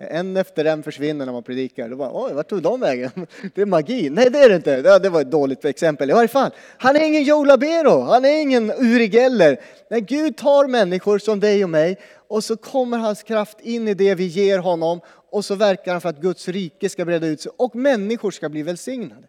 En 0.00 0.36
efter 0.36 0.64
en 0.64 0.82
försvinner 0.82 1.26
när 1.26 1.32
man 1.32 1.42
predikar. 1.42 1.88
Då 1.88 1.96
bara, 1.96 2.10
Oj, 2.12 2.32
vart 2.32 2.48
tog 2.48 2.62
de 2.62 2.80
vägen? 2.80 3.10
Det 3.54 3.60
är 3.60 3.66
magi. 3.66 4.10
Nej, 4.10 4.30
det 4.30 4.38
är 4.38 4.48
det 4.48 4.56
inte. 4.56 4.98
Det 4.98 5.08
var 5.08 5.20
ett 5.20 5.30
dåligt 5.30 5.64
exempel. 5.64 6.10
I 6.10 6.12
varje 6.12 6.28
fall, 6.28 6.50
han 6.78 6.96
är 6.96 7.04
ingen 7.04 7.22
Joe 7.22 7.44
Labero. 7.44 8.00
Han 8.00 8.24
är 8.24 8.40
ingen 8.40 8.70
Uri 8.70 9.08
Geller. 9.08 9.60
När 9.90 9.98
Gud 9.98 10.36
tar 10.36 10.66
människor 10.66 11.18
som 11.18 11.40
dig 11.40 11.64
och 11.64 11.70
mig 11.70 11.98
och 12.28 12.44
så 12.44 12.56
kommer 12.56 12.98
hans 12.98 13.22
kraft 13.22 13.60
in 13.60 13.88
i 13.88 13.94
det 13.94 14.14
vi 14.14 14.24
ger 14.24 14.58
honom 14.58 15.00
och 15.30 15.44
så 15.44 15.54
verkar 15.54 15.92
han 15.92 16.00
för 16.00 16.08
att 16.08 16.20
Guds 16.20 16.48
rike 16.48 16.88
ska 16.88 17.04
breda 17.04 17.26
ut 17.26 17.40
sig 17.40 17.52
och 17.56 17.76
människor 17.76 18.30
ska 18.30 18.48
bli 18.48 18.62
välsignade. 18.62 19.26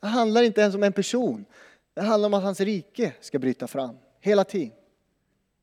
Det 0.00 0.06
handlar 0.06 0.42
inte 0.42 0.60
ens 0.60 0.74
om 0.74 0.82
en 0.82 0.92
person. 0.92 1.44
Det 1.94 2.02
handlar 2.02 2.26
om 2.26 2.34
att 2.34 2.42
hans 2.42 2.60
rike 2.60 3.12
ska 3.20 3.38
bryta 3.38 3.66
fram 3.66 3.96
hela 4.20 4.44
tiden. 4.44 4.70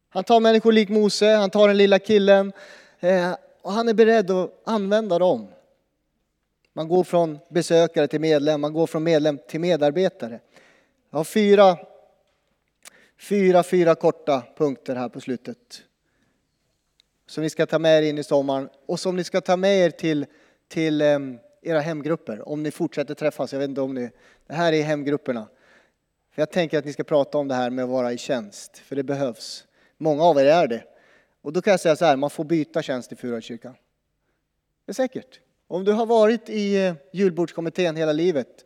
Han 0.09 0.23
tar 0.23 0.39
människor 0.39 0.71
lik 0.71 0.89
Mose, 0.89 1.35
han 1.35 1.49
tar 1.49 1.67
den 1.67 1.77
lilla 1.77 1.99
killen. 1.99 2.51
Eh, 2.99 3.31
och 3.63 3.71
han 3.71 3.89
är 3.89 3.93
beredd 3.93 4.31
att 4.31 4.61
använda 4.65 5.19
dem. 5.19 5.47
Man 6.73 6.87
går 6.87 7.03
från 7.03 7.39
besökare 7.49 8.07
till 8.07 8.21
medlem, 8.21 8.61
man 8.61 8.73
går 8.73 8.87
från 8.87 9.03
medlem 9.03 9.39
till 9.47 9.59
medarbetare. 9.59 10.39
Jag 11.09 11.19
har 11.19 11.23
fyra, 11.23 11.77
fyra, 13.19 13.63
fyra 13.63 13.95
korta 13.95 14.43
punkter 14.57 14.95
här 14.95 15.09
på 15.09 15.21
slutet. 15.21 15.83
Som 17.27 17.43
ni 17.43 17.49
ska 17.49 17.65
ta 17.65 17.79
med 17.79 18.03
er 18.03 18.09
in 18.09 18.17
i 18.17 18.23
sommaren 18.23 18.69
och 18.85 18.99
som 18.99 19.15
ni 19.15 19.23
ska 19.23 19.41
ta 19.41 19.57
med 19.57 19.77
er 19.77 19.89
till, 19.89 20.25
till 20.67 21.01
ehm, 21.01 21.39
era 21.61 21.79
hemgrupper. 21.79 22.49
Om 22.49 22.63
ni 22.63 22.71
fortsätter 22.71 23.13
träffas, 23.13 23.53
jag 23.53 23.59
vet 23.59 23.69
inte 23.69 23.81
om 23.81 23.93
ni... 23.93 24.09
Det 24.47 24.53
här 24.53 24.73
är 24.73 24.83
hemgrupperna. 24.83 25.47
För 26.31 26.41
jag 26.41 26.51
tänker 26.51 26.79
att 26.79 26.85
ni 26.85 26.93
ska 26.93 27.03
prata 27.03 27.37
om 27.37 27.47
det 27.47 27.55
här 27.55 27.69
med 27.69 27.83
att 27.83 27.89
vara 27.89 28.13
i 28.13 28.17
tjänst, 28.17 28.77
för 28.77 28.95
det 28.95 29.03
behövs. 29.03 29.65
Många 29.97 30.23
av 30.23 30.37
er 30.37 30.45
är 30.45 30.67
det. 30.67 30.83
Och 31.43 31.53
då 31.53 31.61
kan 31.61 31.71
jag 31.71 31.79
säga 31.79 31.95
så 31.95 32.05
här, 32.05 32.15
man 32.15 32.29
får 32.29 32.43
byta 32.43 32.81
tjänst 32.81 33.11
i 33.11 33.15
Furuhöjdskyrkan. 33.15 33.75
Det 34.85 34.91
är 34.91 34.93
säkert. 34.93 35.39
Om 35.67 35.83
du 35.83 35.91
har 35.91 36.05
varit 36.05 36.49
i 36.49 36.85
eh, 36.85 36.93
julbordskommittén 37.13 37.95
hela 37.95 38.11
livet, 38.11 38.65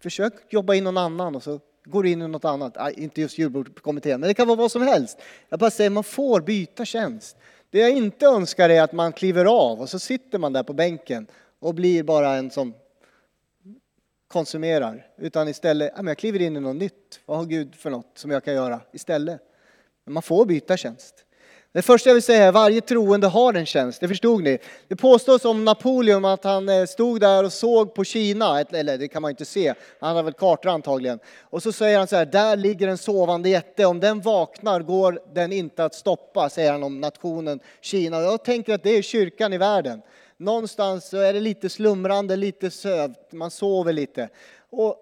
försök 0.00 0.32
jobba 0.48 0.74
in 0.74 0.84
någon 0.84 0.96
annan 0.98 1.36
och 1.36 1.42
så 1.42 1.60
går 1.84 2.02
du 2.02 2.10
in 2.10 2.22
i 2.22 2.28
något 2.28 2.44
annat. 2.44 2.76
Nej, 2.76 2.94
inte 2.96 3.20
just 3.20 3.38
julbordskommittén, 3.38 4.20
men 4.20 4.28
det 4.28 4.34
kan 4.34 4.48
vara 4.48 4.56
vad 4.56 4.72
som 4.72 4.82
helst. 4.82 5.18
Jag 5.48 5.58
bara 5.58 5.70
säger, 5.70 5.90
man 5.90 6.04
får 6.04 6.40
byta 6.40 6.84
tjänst. 6.84 7.36
Det 7.70 7.78
jag 7.78 7.90
inte 7.90 8.26
önskar 8.26 8.68
är 8.68 8.82
att 8.82 8.92
man 8.92 9.12
kliver 9.12 9.44
av 9.44 9.80
och 9.80 9.88
så 9.88 9.98
sitter 9.98 10.38
man 10.38 10.52
där 10.52 10.62
på 10.62 10.72
bänken 10.72 11.26
och 11.58 11.74
blir 11.74 12.02
bara 12.02 12.34
en 12.34 12.50
som 12.50 12.74
konsumerar. 14.28 15.06
Utan 15.16 15.48
istället, 15.48 15.92
jag 15.96 16.18
kliver 16.18 16.42
in 16.42 16.56
i 16.56 16.60
något 16.60 16.76
nytt. 16.76 17.20
Vad 17.26 17.38
har 17.38 17.44
Gud 17.44 17.74
för 17.74 17.90
något 17.90 18.10
som 18.14 18.30
jag 18.30 18.44
kan 18.44 18.54
göra 18.54 18.80
istället? 18.92 19.40
Men 20.04 20.14
man 20.14 20.22
får 20.22 20.46
byta 20.46 20.76
tjänst. 20.76 21.24
Det 21.78 21.82
första 21.82 22.10
jag 22.10 22.14
vill 22.14 22.22
säga 22.22 22.44
är 22.44 22.48
att 22.48 22.54
varje 22.54 22.80
troende 22.80 23.26
har 23.26 23.54
en 23.54 23.66
tjänst, 23.66 24.00
det 24.00 24.08
förstod 24.08 24.42
ni. 24.42 24.58
Det 24.88 24.96
påstås 24.96 25.44
om 25.44 25.64
Napoleon 25.64 26.24
att 26.24 26.44
han 26.44 26.68
eh, 26.68 26.84
stod 26.84 27.20
där 27.20 27.44
och 27.44 27.52
såg 27.52 27.94
på 27.94 28.04
Kina, 28.04 28.60
eller 28.60 28.98
det 28.98 29.08
kan 29.08 29.22
man 29.22 29.30
inte 29.30 29.44
se, 29.44 29.74
han 30.00 30.16
har 30.16 30.22
väl 30.22 30.32
kartor 30.32 30.70
antagligen. 30.70 31.18
Och 31.42 31.62
så 31.62 31.72
säger 31.72 31.98
han 31.98 32.06
så 32.06 32.16
här, 32.16 32.26
där 32.26 32.56
ligger 32.56 32.88
en 32.88 32.98
sovande 32.98 33.48
jätte, 33.48 33.84
om 33.84 34.00
den 34.00 34.20
vaknar 34.20 34.80
går 34.80 35.20
den 35.34 35.52
inte 35.52 35.84
att 35.84 35.94
stoppa, 35.94 36.48
säger 36.48 36.72
han 36.72 36.82
om 36.82 37.00
nationen 37.00 37.60
Kina. 37.80 38.20
Jag 38.20 38.44
tänker 38.44 38.74
att 38.74 38.82
det 38.82 38.98
är 38.98 39.02
kyrkan 39.02 39.52
i 39.52 39.58
världen. 39.58 40.02
Någonstans 40.36 41.08
så 41.08 41.16
är 41.16 41.32
det 41.32 41.40
lite 41.40 41.68
slumrande, 41.68 42.36
lite 42.36 42.70
sövt, 42.70 43.32
man 43.32 43.50
sover 43.50 43.92
lite. 43.92 44.28
Och 44.70 44.96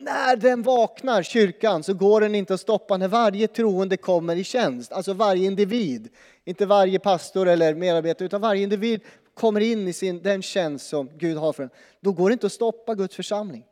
när 0.00 0.36
den 0.36 0.62
vaknar, 0.62 1.22
kyrkan, 1.22 1.82
så 1.82 1.94
går 1.94 2.20
den 2.20 2.34
inte 2.34 2.54
att 2.54 2.60
stoppa 2.60 2.96
när 2.96 3.08
varje 3.08 3.48
troende 3.48 3.96
kommer 3.96 4.36
i 4.36 4.44
tjänst. 4.44 4.92
Alltså 4.92 5.12
varje 5.12 5.46
individ. 5.46 6.08
Inte 6.44 6.66
varje 6.66 6.98
pastor 6.98 7.48
eller 7.48 7.74
medarbetare, 7.74 8.26
utan 8.26 8.40
varje 8.40 8.62
individ 8.62 9.00
kommer 9.34 9.60
in 9.60 9.88
i 9.88 9.92
sin, 9.92 10.22
den 10.22 10.42
tjänst 10.42 10.88
som 10.88 11.10
Gud 11.18 11.36
har 11.36 11.52
för 11.52 11.62
den. 11.62 11.70
Då 12.00 12.12
går 12.12 12.28
det 12.28 12.32
inte 12.32 12.46
att 12.46 12.52
stoppa 12.52 12.94
Guds 12.94 13.16
församling. 13.16 13.64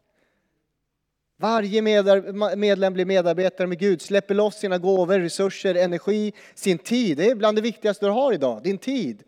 Varje 1.36 1.82
medlem 2.56 2.92
blir 2.92 3.04
medarbetare 3.04 3.66
med 3.66 3.78
Gud, 3.78 4.02
släpper 4.02 4.34
loss 4.34 4.58
sina 4.58 4.78
gåvor, 4.78 5.18
resurser, 5.18 5.74
energi, 5.74 6.32
sin 6.54 6.78
tid. 6.78 7.16
Det 7.16 7.30
är 7.30 7.34
bland 7.34 7.58
det 7.58 7.62
viktigaste 7.62 8.06
du 8.06 8.10
har 8.10 8.32
idag, 8.32 8.62
din 8.62 8.78
tid. 8.78 9.22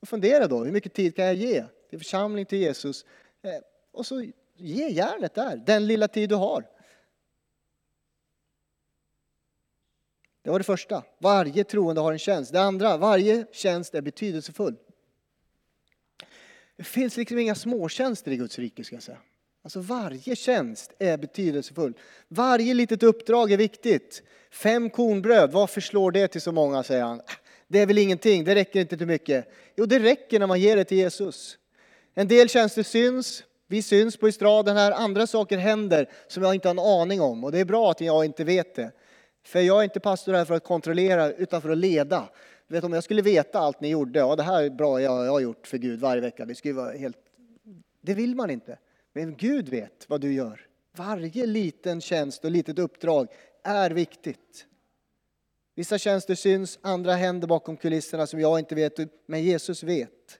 Och 0.00 0.08
fundera 0.08 0.46
då, 0.46 0.64
hur 0.64 0.72
mycket 0.72 0.94
tid 0.94 1.16
kan 1.16 1.24
jag 1.24 1.34
ge 1.34 1.64
till 1.90 1.98
församling, 1.98 2.46
till 2.46 2.58
Jesus? 2.58 3.04
Eh, 3.42 3.50
och 3.92 4.06
så 4.06 4.24
Ge 4.62 4.88
järnet 4.88 5.34
där, 5.34 5.56
den 5.56 5.86
lilla 5.86 6.08
tid 6.08 6.28
du 6.28 6.34
har. 6.34 6.66
Det 10.42 10.50
var 10.50 10.58
det 10.58 10.64
första. 10.64 11.04
Varje 11.18 11.64
troende 11.64 12.00
har 12.00 12.12
en 12.12 12.18
tjänst. 12.18 12.52
Det 12.52 12.60
andra, 12.60 12.96
varje 12.96 13.46
tjänst 13.52 13.94
är 13.94 14.00
betydelsefull. 14.00 14.76
Det 16.76 16.84
finns 16.84 17.16
liksom 17.16 17.38
inga 17.38 17.54
småtjänster 17.54 18.30
i 18.30 18.36
Guds 18.36 18.58
rike 18.58 18.84
ska 18.84 18.96
jag 18.96 19.02
säga. 19.02 19.18
Alltså 19.62 19.80
varje 19.80 20.36
tjänst 20.36 20.92
är 20.98 21.18
betydelsefull. 21.18 21.94
Varje 22.28 22.74
litet 22.74 23.02
uppdrag 23.02 23.52
är 23.52 23.56
viktigt. 23.56 24.22
Fem 24.50 24.90
kornbröd, 24.90 25.52
varför 25.52 25.80
slår 25.80 26.12
det 26.12 26.28
till 26.28 26.40
så 26.40 26.52
många 26.52 26.82
säger 26.82 27.02
han. 27.02 27.20
Det 27.68 27.78
är 27.78 27.86
väl 27.86 27.98
ingenting, 27.98 28.44
det 28.44 28.54
räcker 28.54 28.80
inte 28.80 28.96
till 28.96 29.06
mycket. 29.06 29.52
Jo, 29.76 29.86
det 29.86 29.98
räcker 29.98 30.38
när 30.38 30.46
man 30.46 30.60
ger 30.60 30.76
det 30.76 30.84
till 30.84 30.98
Jesus. 30.98 31.58
En 32.14 32.28
del 32.28 32.48
tjänster 32.48 32.82
syns, 32.82 33.44
vi 33.72 33.82
syns 33.82 34.16
på 34.16 34.28
estraden 34.28 34.76
här, 34.76 34.92
andra 34.92 35.26
saker 35.26 35.58
händer 35.58 36.08
som 36.26 36.42
jag 36.42 36.54
inte 36.54 36.68
har 36.68 36.74
en 36.74 36.78
aning 36.78 37.20
om. 37.20 37.44
Och 37.44 37.52
det 37.52 37.58
är 37.58 37.64
bra 37.64 37.90
att 37.90 38.00
jag 38.00 38.24
inte 38.24 38.44
vet 38.44 38.74
det. 38.74 38.92
För 39.44 39.60
jag 39.60 39.78
är 39.78 39.84
inte 39.84 40.00
pastor 40.00 40.32
här 40.32 40.44
för 40.44 40.54
att 40.54 40.64
kontrollera 40.64 41.32
utan 41.32 41.62
för 41.62 41.70
att 41.70 41.78
leda. 41.78 42.28
Vet 42.68 42.84
om 42.84 42.92
jag 42.92 43.04
skulle 43.04 43.22
veta 43.22 43.58
allt 43.58 43.80
ni 43.80 43.88
gjorde, 43.88 44.18
ja 44.18 44.36
det 44.36 44.42
här 44.42 44.62
är 44.62 44.70
bra 44.70 45.00
jag, 45.00 45.26
jag 45.26 45.32
har 45.32 45.40
gjort 45.40 45.66
för 45.66 45.78
Gud 45.78 46.00
varje 46.00 46.20
vecka, 46.20 46.44
det 46.44 46.54
skulle 46.54 46.74
vara 46.74 46.92
helt... 46.92 47.16
Det 48.00 48.14
vill 48.14 48.34
man 48.34 48.50
inte. 48.50 48.78
Men 49.12 49.36
Gud 49.36 49.68
vet 49.68 50.04
vad 50.08 50.20
du 50.20 50.32
gör. 50.32 50.66
Varje 50.96 51.46
liten 51.46 52.00
tjänst 52.00 52.44
och 52.44 52.50
litet 52.50 52.78
uppdrag 52.78 53.28
är 53.62 53.90
viktigt. 53.90 54.66
Vissa 55.74 55.98
tjänster 55.98 56.34
syns, 56.34 56.78
andra 56.82 57.12
händer 57.14 57.48
bakom 57.48 57.76
kulisserna 57.76 58.26
som 58.26 58.40
jag 58.40 58.58
inte 58.58 58.74
vet, 58.74 58.98
men 59.26 59.42
Jesus 59.42 59.82
vet. 59.82 60.38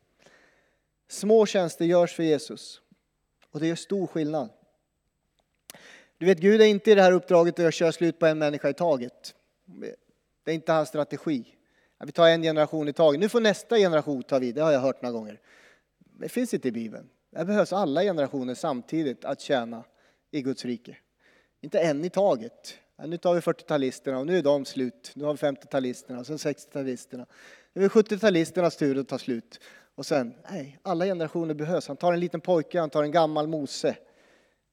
Små 1.08 1.46
tjänster 1.46 1.84
görs 1.84 2.14
för 2.14 2.22
Jesus 2.22 2.82
och 3.52 3.60
det 3.60 3.66
gör 3.66 3.74
stor 3.74 4.06
skillnad. 4.06 4.48
Du 6.18 6.26
vet, 6.26 6.38
Gud 6.38 6.60
är 6.60 6.66
inte 6.66 6.90
i 6.90 6.94
det 6.94 7.02
här 7.02 7.12
uppdraget 7.12 7.58
att 7.58 7.74
köra 7.74 7.92
slut 7.92 8.18
på 8.18 8.26
en 8.26 8.38
människa 8.38 8.68
i 8.68 8.74
taget. 8.74 9.34
Det 10.44 10.50
är 10.50 10.54
inte 10.54 10.72
hans 10.72 10.88
strategi. 10.88 11.44
Vi 12.04 12.12
tar 12.12 12.28
en 12.28 12.42
generation 12.42 12.88
i 12.88 12.92
taget. 12.92 13.20
Nu 13.20 13.28
får 13.28 13.40
nästa 13.40 13.76
generation 13.76 14.22
ta 14.22 14.38
vid. 14.38 14.54
Det 14.54 14.60
har 14.60 14.72
jag 14.72 14.80
hört 14.80 15.02
några 15.02 15.12
gånger. 15.12 15.40
Det 15.98 16.28
finns 16.28 16.54
inte 16.54 16.68
i 16.68 16.72
Bibeln. 16.72 17.08
Det 17.30 17.44
behövs 17.44 17.72
alla 17.72 18.02
generationer 18.02 18.54
samtidigt 18.54 19.24
att 19.24 19.40
tjäna 19.40 19.84
i 20.30 20.42
Guds 20.42 20.64
rike. 20.64 20.96
Inte 21.60 21.80
en 21.80 22.04
i 22.04 22.10
taget. 22.10 22.74
Nu 23.06 23.16
tar 23.16 23.34
vi 23.34 23.40
40-talisterna 23.40 24.14
och 24.14 24.26
nu 24.26 24.38
är 24.38 24.42
de 24.42 24.64
slut. 24.64 25.12
Nu 25.14 25.24
har 25.24 25.32
vi 25.32 25.38
50-talisterna 25.38 26.18
och 26.18 26.26
sen 26.26 26.36
60-talisterna. 26.36 27.26
Nu 27.72 27.84
är 27.84 27.88
det 27.88 27.94
70-talisternas 27.94 28.78
tur 28.78 28.98
att 28.98 29.08
ta 29.08 29.18
slut. 29.18 29.60
Och 29.94 30.06
sen, 30.06 30.34
nej, 30.50 30.78
alla 30.82 31.04
generationer 31.04 31.54
behövs. 31.54 31.88
Han 31.88 31.96
tar 31.96 32.12
en 32.12 32.20
liten 32.20 32.40
pojke, 32.40 32.80
han 32.80 32.90
tar 32.90 33.02
en 33.02 33.10
gammal 33.10 33.46
Mose 33.46 33.96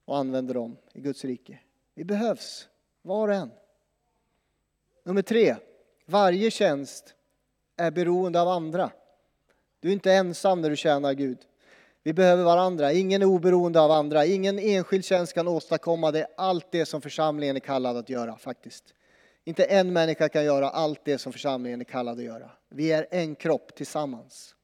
och 0.05 0.17
använder 0.17 0.53
dem 0.53 0.77
i 0.93 1.01
Guds 1.01 1.25
rike. 1.25 1.59
Vi 1.95 2.03
behövs, 2.03 2.67
var 3.01 3.27
och 3.27 3.33
en. 3.33 3.51
Nummer 5.03 5.21
tre, 5.21 5.55
varje 6.05 6.51
tjänst 6.51 7.15
är 7.77 7.91
beroende 7.91 8.41
av 8.41 8.47
andra. 8.47 8.91
Du 9.79 9.89
är 9.89 9.93
inte 9.93 10.13
ensam 10.13 10.61
när 10.61 10.69
du 10.69 10.75
tjänar 10.75 11.13
Gud. 11.13 11.37
Vi 12.03 12.13
behöver 12.13 12.43
varandra. 12.43 12.93
Ingen 12.93 13.21
är 13.21 13.25
oberoende 13.25 13.81
av 13.81 13.91
andra. 13.91 14.25
Ingen 14.25 14.59
enskild 14.59 15.05
tjänst 15.05 15.33
kan 15.33 15.47
åstadkomma 15.47 16.11
det, 16.11 16.27
allt 16.37 16.71
det 16.71 16.85
som 16.85 17.01
församlingen 17.01 17.55
är 17.55 17.59
kallad 17.59 17.97
att 17.97 18.09
göra 18.09 18.37
faktiskt. 18.37 18.93
Inte 19.43 19.63
en 19.63 19.93
människa 19.93 20.29
kan 20.29 20.45
göra 20.45 20.69
allt 20.69 21.05
det 21.05 21.17
som 21.17 21.31
församlingen 21.31 21.81
är 21.81 21.85
kallad 21.85 22.17
att 22.17 22.23
göra. 22.23 22.51
Vi 22.69 22.91
är 22.91 23.07
en 23.11 23.35
kropp 23.35 23.75
tillsammans. 23.75 24.55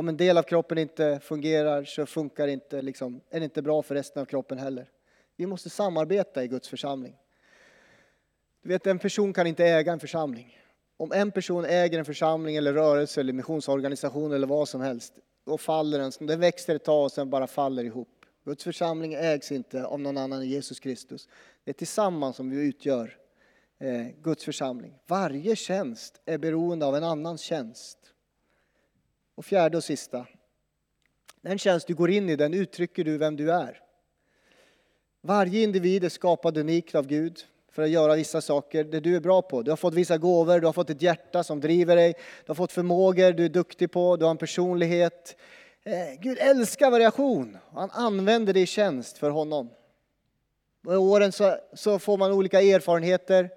Om 0.00 0.08
en 0.08 0.16
del 0.16 0.38
av 0.38 0.42
kroppen 0.42 0.78
inte 0.78 1.20
fungerar 1.22 1.84
så 1.84 2.06
funkar 2.06 2.48
inte, 2.48 2.82
liksom, 2.82 3.20
är 3.30 3.40
det 3.40 3.44
inte 3.44 3.62
bra 3.62 3.82
för 3.82 3.94
resten 3.94 4.22
av 4.22 4.26
kroppen 4.26 4.58
heller. 4.58 4.90
Vi 5.36 5.46
måste 5.46 5.70
samarbeta 5.70 6.44
i 6.44 6.48
Guds 6.48 6.68
församling. 6.68 7.16
Du 8.62 8.68
vet, 8.68 8.86
en 8.86 8.98
person 8.98 9.32
kan 9.32 9.46
inte 9.46 9.64
äga 9.64 9.92
en 9.92 10.00
församling. 10.00 10.58
Om 10.96 11.12
en 11.12 11.30
person 11.30 11.64
äger 11.64 11.98
en 11.98 12.04
församling 12.04 12.56
eller 12.56 12.72
rörelse 12.72 13.20
eller 13.20 13.32
missionsorganisation 13.32 14.32
eller 14.32 14.46
vad 14.46 14.68
som 14.68 14.80
helst, 14.80 15.12
då 15.46 15.58
faller 15.58 15.98
den. 15.98 16.12
Den 16.20 16.40
växer 16.40 16.74
ett 16.74 16.84
tag 16.84 17.04
och 17.04 17.12
sen 17.12 17.30
bara 17.30 17.46
faller 17.46 17.84
ihop. 17.84 18.24
Guds 18.44 18.64
församling 18.64 19.14
ägs 19.14 19.52
inte 19.52 19.84
av 19.84 20.00
någon 20.00 20.16
annan 20.16 20.40
än 20.40 20.48
Jesus 20.48 20.80
Kristus. 20.80 21.28
Det 21.64 21.70
är 21.70 21.74
tillsammans 21.74 22.36
som 22.36 22.50
vi 22.50 22.68
utgör 22.68 23.18
eh, 23.78 24.06
Guds 24.22 24.44
församling. 24.44 24.98
Varje 25.06 25.56
tjänst 25.56 26.20
är 26.24 26.38
beroende 26.38 26.86
av 26.86 26.96
en 26.96 27.04
annan 27.04 27.38
tjänst. 27.38 27.98
Och 29.40 29.46
fjärde 29.46 29.76
och 29.76 29.84
sista. 29.84 30.26
Den 31.40 31.58
tjänst 31.58 31.86
du 31.86 31.94
går 31.94 32.10
in 32.10 32.28
i, 32.28 32.36
den 32.36 32.54
uttrycker 32.54 33.04
du 33.04 33.18
vem 33.18 33.36
du 33.36 33.52
är. 33.52 33.80
Varje 35.20 35.62
individ 35.62 36.04
är 36.04 36.08
skapad 36.08 36.58
unikt 36.58 36.94
av 36.94 37.06
Gud 37.06 37.38
för 37.72 37.82
att 37.82 37.90
göra 37.90 38.14
vissa 38.14 38.40
saker, 38.40 38.84
det 38.84 39.00
du 39.00 39.16
är 39.16 39.20
bra 39.20 39.42
på. 39.42 39.62
Du 39.62 39.70
har 39.70 39.76
fått 39.76 39.94
vissa 39.94 40.18
gåvor, 40.18 40.60
du 40.60 40.66
har 40.66 40.72
fått 40.72 40.90
ett 40.90 41.02
hjärta 41.02 41.44
som 41.44 41.60
driver 41.60 41.96
dig, 41.96 42.12
du 42.12 42.50
har 42.50 42.54
fått 42.54 42.72
förmågor 42.72 43.32
du 43.32 43.44
är 43.44 43.48
duktig 43.48 43.90
på, 43.90 44.16
du 44.16 44.24
har 44.24 44.30
en 44.30 44.36
personlighet. 44.36 45.36
Eh, 45.84 46.20
Gud 46.20 46.38
älskar 46.38 46.90
variation. 46.90 47.58
Han 47.72 47.90
använder 47.90 48.52
det 48.52 48.60
i 48.60 48.66
tjänst 48.66 49.18
för 49.18 49.30
honom. 49.30 49.70
Med 50.80 50.98
åren 50.98 51.32
så, 51.32 51.56
så 51.72 51.98
får 51.98 52.16
man 52.16 52.32
olika 52.32 52.60
erfarenheter. 52.60 53.50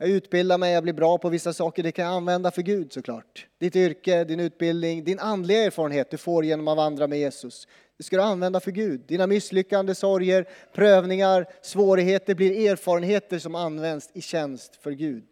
Jag 0.00 0.08
utbildar 0.08 0.58
mig, 0.58 0.72
jag 0.72 0.82
blir 0.82 0.92
bra 0.92 1.18
på 1.18 1.28
vissa 1.28 1.52
saker. 1.52 1.82
Det 1.82 1.92
kan 1.92 2.04
jag 2.04 2.14
använda 2.14 2.50
för 2.50 2.62
Gud 2.62 2.92
såklart. 2.92 3.46
Ditt 3.58 3.76
yrke, 3.76 4.24
din 4.24 4.40
utbildning, 4.40 5.04
din 5.04 5.18
andliga 5.18 5.64
erfarenhet 5.64 6.10
du 6.10 6.16
får 6.16 6.44
genom 6.44 6.68
att 6.68 6.76
vandra 6.76 7.06
med 7.06 7.18
Jesus. 7.18 7.68
Det 7.96 8.04
ska 8.04 8.16
du 8.16 8.22
använda 8.22 8.60
för 8.60 8.70
Gud. 8.70 9.00
Dina 9.06 9.26
misslyckanden, 9.26 9.94
sorger, 9.94 10.48
prövningar, 10.72 11.46
svårigheter 11.62 12.34
blir 12.34 12.70
erfarenheter 12.70 13.38
som 13.38 13.54
används 13.54 14.10
i 14.14 14.20
tjänst 14.20 14.76
för 14.76 14.90
Gud. 14.90 15.28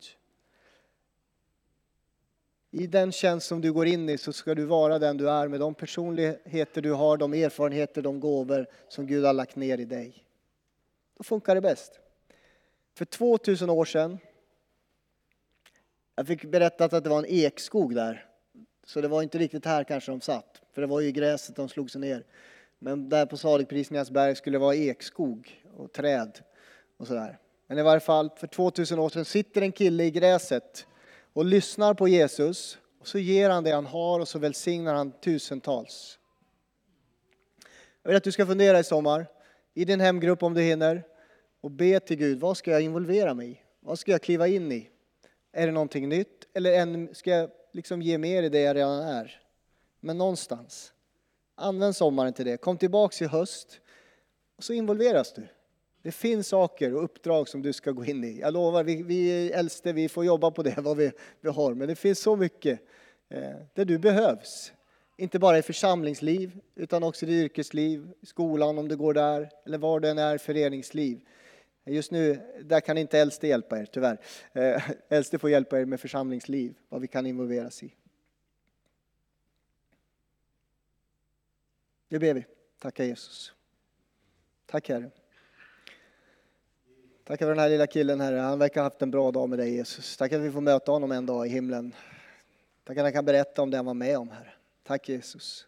I 2.71 2.87
den 2.87 3.13
tjänst 3.13 3.47
som 3.47 3.61
du 3.61 3.73
går 3.73 3.87
in 3.87 4.09
i 4.09 4.19
så 4.19 4.33
ska 4.33 4.55
du 4.55 4.65
vara 4.65 4.99
den 4.99 5.17
du 5.17 5.31
är 5.31 5.49
med 5.49 5.61
de 5.61 5.75
personligheter 5.75 6.83
du 6.83 6.93
har, 6.93 7.17
de 7.17 7.35
erfarenheter, 7.35 8.03
de 8.03 8.21
gåvor 8.21 8.67
som 8.89 9.07
Gud 9.07 9.25
har 9.25 9.33
lagt 9.33 9.57
ner 9.57 9.79
i 9.79 9.85
dig. 9.85 10.25
Då 11.19 11.25
funkar 11.25 11.55
det 11.55 11.61
bäst. 11.61 12.01
För 12.95 13.05
2000 13.05 13.71
år 13.71 13.85
sedan, 13.85 14.19
jag 16.17 16.27
fick 16.27 16.45
berättat 16.45 16.93
att 16.93 17.05
det 17.05 17.11
var 17.11 17.19
en 17.19 17.27
ekskog 17.29 17.95
där, 17.95 18.27
så 18.87 19.01
det 19.01 19.09
var 19.09 19.23
inte 19.23 19.39
riktigt 19.39 19.65
här 19.65 19.85
kanske 19.85 20.11
de 20.11 20.21
satt, 20.21 20.63
för 20.73 20.81
det 20.81 20.87
var 20.87 21.01
ju 21.01 21.11
gräset 21.11 21.57
de 21.57 21.69
slog 21.69 21.91
sig 21.91 22.01
ner. 22.01 22.25
Men 22.79 23.09
där 23.09 23.27
på 23.27 23.37
Saligprisningarnas 23.37 24.11
berg 24.11 24.37
skulle 24.37 24.55
det 24.55 24.61
vara 24.61 24.75
ekskog 24.75 25.65
och 25.77 25.93
träd 25.93 26.39
och 26.97 27.07
sådär. 27.07 27.39
Men 27.67 27.79
i 27.79 27.83
varje 27.83 28.01
fall, 28.01 28.31
för 28.37 28.47
2000 28.47 28.99
år 28.99 29.09
sedan 29.09 29.25
sitter 29.25 29.63
en 29.63 29.73
kille 29.73 30.05
i 30.05 30.11
gräset 30.11 30.87
och 31.33 31.45
lyssnar 31.45 31.95
på 31.95 32.09
Jesus 32.09 32.79
och 33.01 33.07
så 33.07 33.19
ger 33.19 33.51
han 33.51 33.65
det 33.65 33.71
han 33.71 33.87
har 33.87 34.21
och 34.21 34.29
så 34.29 34.39
välsignar 34.39 34.95
han 34.95 35.13
tusentals. 35.13 36.19
Jag 38.03 38.09
vill 38.09 38.17
att 38.17 38.25
du 38.25 38.33
ska 38.33 38.47
fundera 38.47 38.79
i 38.79 38.85
sommar, 38.85 39.27
i 39.75 39.85
din 39.85 40.01
hemgrupp 40.01 40.43
om 40.43 40.55
du 40.55 40.61
hinner, 40.63 41.03
och 41.61 41.71
be 41.71 42.01
till 42.01 42.17
Gud, 42.17 42.41
vad 42.41 42.57
ska 42.57 42.71
jag 42.71 42.83
involvera 42.83 43.35
mig 43.35 43.51
i? 43.51 43.61
Vad 43.81 43.99
ska 43.99 44.13
jag 44.13 44.23
kliva 44.23 44.49
in 44.49 44.73
i? 44.73 44.91
Är 45.57 45.67
det 45.67 45.73
någonting 45.73 46.09
nytt 46.09 46.47
eller 46.55 47.15
ska 47.15 47.31
jag 47.31 47.51
liksom 47.73 48.03
ge 48.03 48.19
mer 48.19 48.43
i 48.43 48.49
det 48.49 48.61
jag 48.61 48.77
redan 48.77 49.03
är? 49.03 49.41
Men 50.01 50.19
någonstans. 50.19 50.93
Använd 51.55 51.97
sommaren 51.97 52.33
till 52.33 52.45
det. 52.45 52.57
Kom 52.57 52.79
tillbaks 52.79 53.23
i 53.23 53.27
höst 53.27 53.81
och 54.57 54.65
så 54.65 54.73
involveras 54.73 55.33
du. 55.33 55.47
Det 56.03 56.13
finns 56.13 56.49
saker 56.49 56.95
och 56.95 57.05
uppdrag 57.05 57.49
som 57.49 57.63
du 57.63 57.73
ska 57.73 57.91
gå 57.91 58.05
in 58.05 58.25
i. 58.25 58.41
Jag 58.41 58.53
lovar, 58.53 58.85
vi, 58.85 59.03
vi 59.03 59.51
äldste, 59.51 59.93
vi 59.93 60.09
får 60.09 60.25
jobba 60.25 60.51
på 60.51 60.63
det 60.63 60.75
vad 60.81 60.97
vi, 60.97 61.13
vi 61.41 61.51
har. 61.51 61.75
Men 61.75 61.89
det 61.89 61.97
finns 61.97 62.19
så 62.19 62.37
mycket 62.37 62.81
eh, 63.29 63.57
där 63.75 63.85
du 63.85 63.99
behövs. 63.99 64.73
Inte 65.17 65.39
bara 65.39 65.59
i 65.59 65.63
församlingsliv, 65.63 66.61
utan 66.75 67.03
också 67.03 67.27
i 67.27 67.43
yrkesliv, 67.43 68.13
skolan 68.23 68.79
om 68.79 68.89
du 68.89 68.97
går 68.97 69.15
där, 69.15 69.51
eller 69.67 69.79
var 69.79 70.01
du 70.01 70.09
än 70.09 70.19
är, 70.19 70.39
föreningsliv. 70.39 71.21
Just 71.89 72.11
nu, 72.11 72.41
där 72.65 72.81
kan 72.81 72.99
inte 72.99 73.19
äldste 73.19 73.47
hjälpa 73.47 73.79
er, 73.79 73.85
tyvärr. 73.85 74.19
Eh, 74.53 74.91
äldste 75.09 75.39
får 75.39 75.51
hjälpa 75.51 75.81
er 75.81 75.85
med 75.85 76.01
församlingsliv, 76.01 76.75
vad 76.89 77.01
vi 77.01 77.07
kan 77.07 77.27
involveras 77.27 77.83
i. 77.83 77.95
Nu 82.09 82.19
ber 82.19 82.35
vi. 82.35 82.47
Tacka 82.79 83.05
Jesus. 83.05 83.53
Tack 84.67 84.89
Herre. 84.89 85.11
Tack 87.25 87.39
för 87.39 87.49
den 87.49 87.59
här 87.59 87.69
lilla 87.69 87.87
killen 87.87 88.21
Herre. 88.21 88.37
Han 88.37 88.59
verkar 88.59 88.81
ha 88.81 88.87
haft 88.87 89.03
en 89.03 89.11
bra 89.11 89.31
dag 89.31 89.49
med 89.49 89.59
dig 89.59 89.75
Jesus. 89.75 90.17
Tack 90.17 90.33
att 90.33 90.41
vi 90.41 90.53
får 90.53 90.61
möta 90.61 90.93
honom 90.93 91.13
en 91.13 91.27
dag 91.27 91.47
i 91.47 91.51
himlen. 91.51 91.95
Tack 92.85 92.97
att 92.97 93.03
han 93.03 93.13
kan 93.13 93.25
berätta 93.25 93.63
om 93.63 93.71
det 93.71 93.77
han 93.77 93.87
var 93.87 93.95
med 93.95 94.19
om 94.19 94.31
Herre. 94.31 94.53
Tack 94.83 95.09
Jesus. 95.09 95.67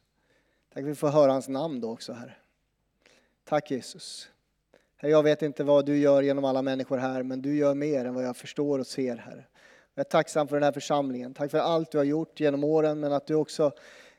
Tack 0.73 0.83
att 0.83 0.89
vi 0.89 0.95
får 0.95 1.09
höra 1.09 1.33
hans 1.33 1.49
namn 1.49 1.81
då 1.81 1.93
också 1.93 2.13
Herre. 2.13 2.37
Tack 3.45 3.71
Jesus. 3.71 4.31
Jag 5.01 5.23
vet 5.23 5.43
inte 5.43 5.65
vad 5.65 5.87
du 5.87 5.99
gör 5.99 6.23
genom 6.23 6.45
alla 6.45 6.63
människor 6.63 6.99
här, 6.99 7.23
men 7.23 7.43
du 7.43 7.57
gör 7.57 7.75
mer 7.75 8.05
än 8.05 8.15
vad 8.15 8.25
jag 8.25 8.37
förstår 8.37 8.79
och 8.79 8.87
ser 8.87 9.17
Herre. 9.17 9.45
Jag 9.95 10.05
är 10.07 10.09
tacksam 10.11 10.49
för 10.49 10.57
den 10.57 10.63
här 10.63 10.73
församlingen. 10.73 11.35
Tack 11.35 11.51
för 11.51 11.59
allt 11.59 11.91
du 11.91 11.99
har 11.99 12.05
gjort 12.05 12.41
genom 12.41 12.65
åren, 12.65 13.01
men 13.01 13.13
att 13.13 13.27
du 13.27 13.35
också 13.35 13.73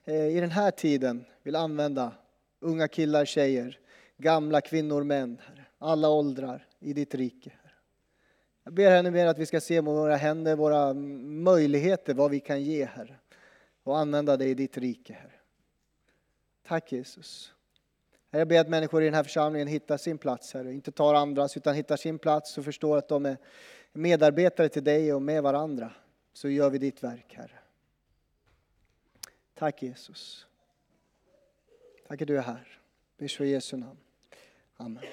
Eh, 0.09 0.27
i 0.27 0.39
den 0.39 0.51
här 0.51 0.71
tiden 0.71 1.25
vill 1.43 1.55
använda 1.55 2.11
unga 2.59 2.87
killar, 2.87 3.25
tjejer, 3.25 3.79
gamla 4.17 4.61
kvinnor, 4.61 5.03
män, 5.03 5.41
alla 5.77 6.09
åldrar 6.09 6.67
i 6.79 6.93
ditt 6.93 7.15
rike. 7.15 7.51
Jag 8.63 8.73
ber 8.73 8.91
henne 8.91 9.11
mer 9.11 9.25
att 9.25 9.37
vi 9.37 9.45
ska 9.45 9.61
se 9.61 9.81
med 9.81 9.93
våra 9.93 10.15
händer, 10.15 10.55
våra 10.55 10.93
möjligheter, 10.93 12.13
vad 12.13 12.31
vi 12.31 12.39
kan 12.39 12.61
ge 12.61 12.85
Herre. 12.85 13.15
Och 13.83 13.97
använda 13.97 14.37
det 14.37 14.45
i 14.45 14.53
ditt 14.53 14.77
rike 14.77 15.13
Herre. 15.13 15.39
Tack 16.67 16.91
Jesus. 16.91 17.53
Jag 18.31 18.47
ber 18.47 18.59
att 18.59 18.69
människor 18.69 19.01
i 19.01 19.05
den 19.05 19.13
här 19.13 19.23
församlingen 19.23 19.67
hittar 19.67 19.97
sin 19.97 20.17
plats 20.17 20.53
Herre. 20.53 20.73
Inte 20.73 20.91
tar 20.91 21.13
andras 21.13 21.57
utan 21.57 21.75
hittar 21.75 21.97
sin 21.97 22.19
plats 22.19 22.57
och 22.57 22.65
förstår 22.65 22.97
att 22.97 23.07
de 23.07 23.25
är 23.25 23.37
medarbetare 23.93 24.69
till 24.69 24.83
dig 24.83 25.13
och 25.13 25.21
med 25.21 25.43
varandra. 25.43 25.91
Så 26.33 26.49
gör 26.49 26.69
vi 26.69 26.77
ditt 26.77 27.03
verk 27.03 27.33
Herre. 27.37 27.59
Tack 29.53 29.83
Jesus. 29.83 30.45
Tack 32.07 32.21
att 32.21 32.27
du 32.27 32.37
är 32.37 32.41
här. 32.41 32.79
Vi 33.17 33.25
i 33.25 33.51
Jesu 33.51 33.77
namn. 33.77 33.97
Amen. 34.77 35.03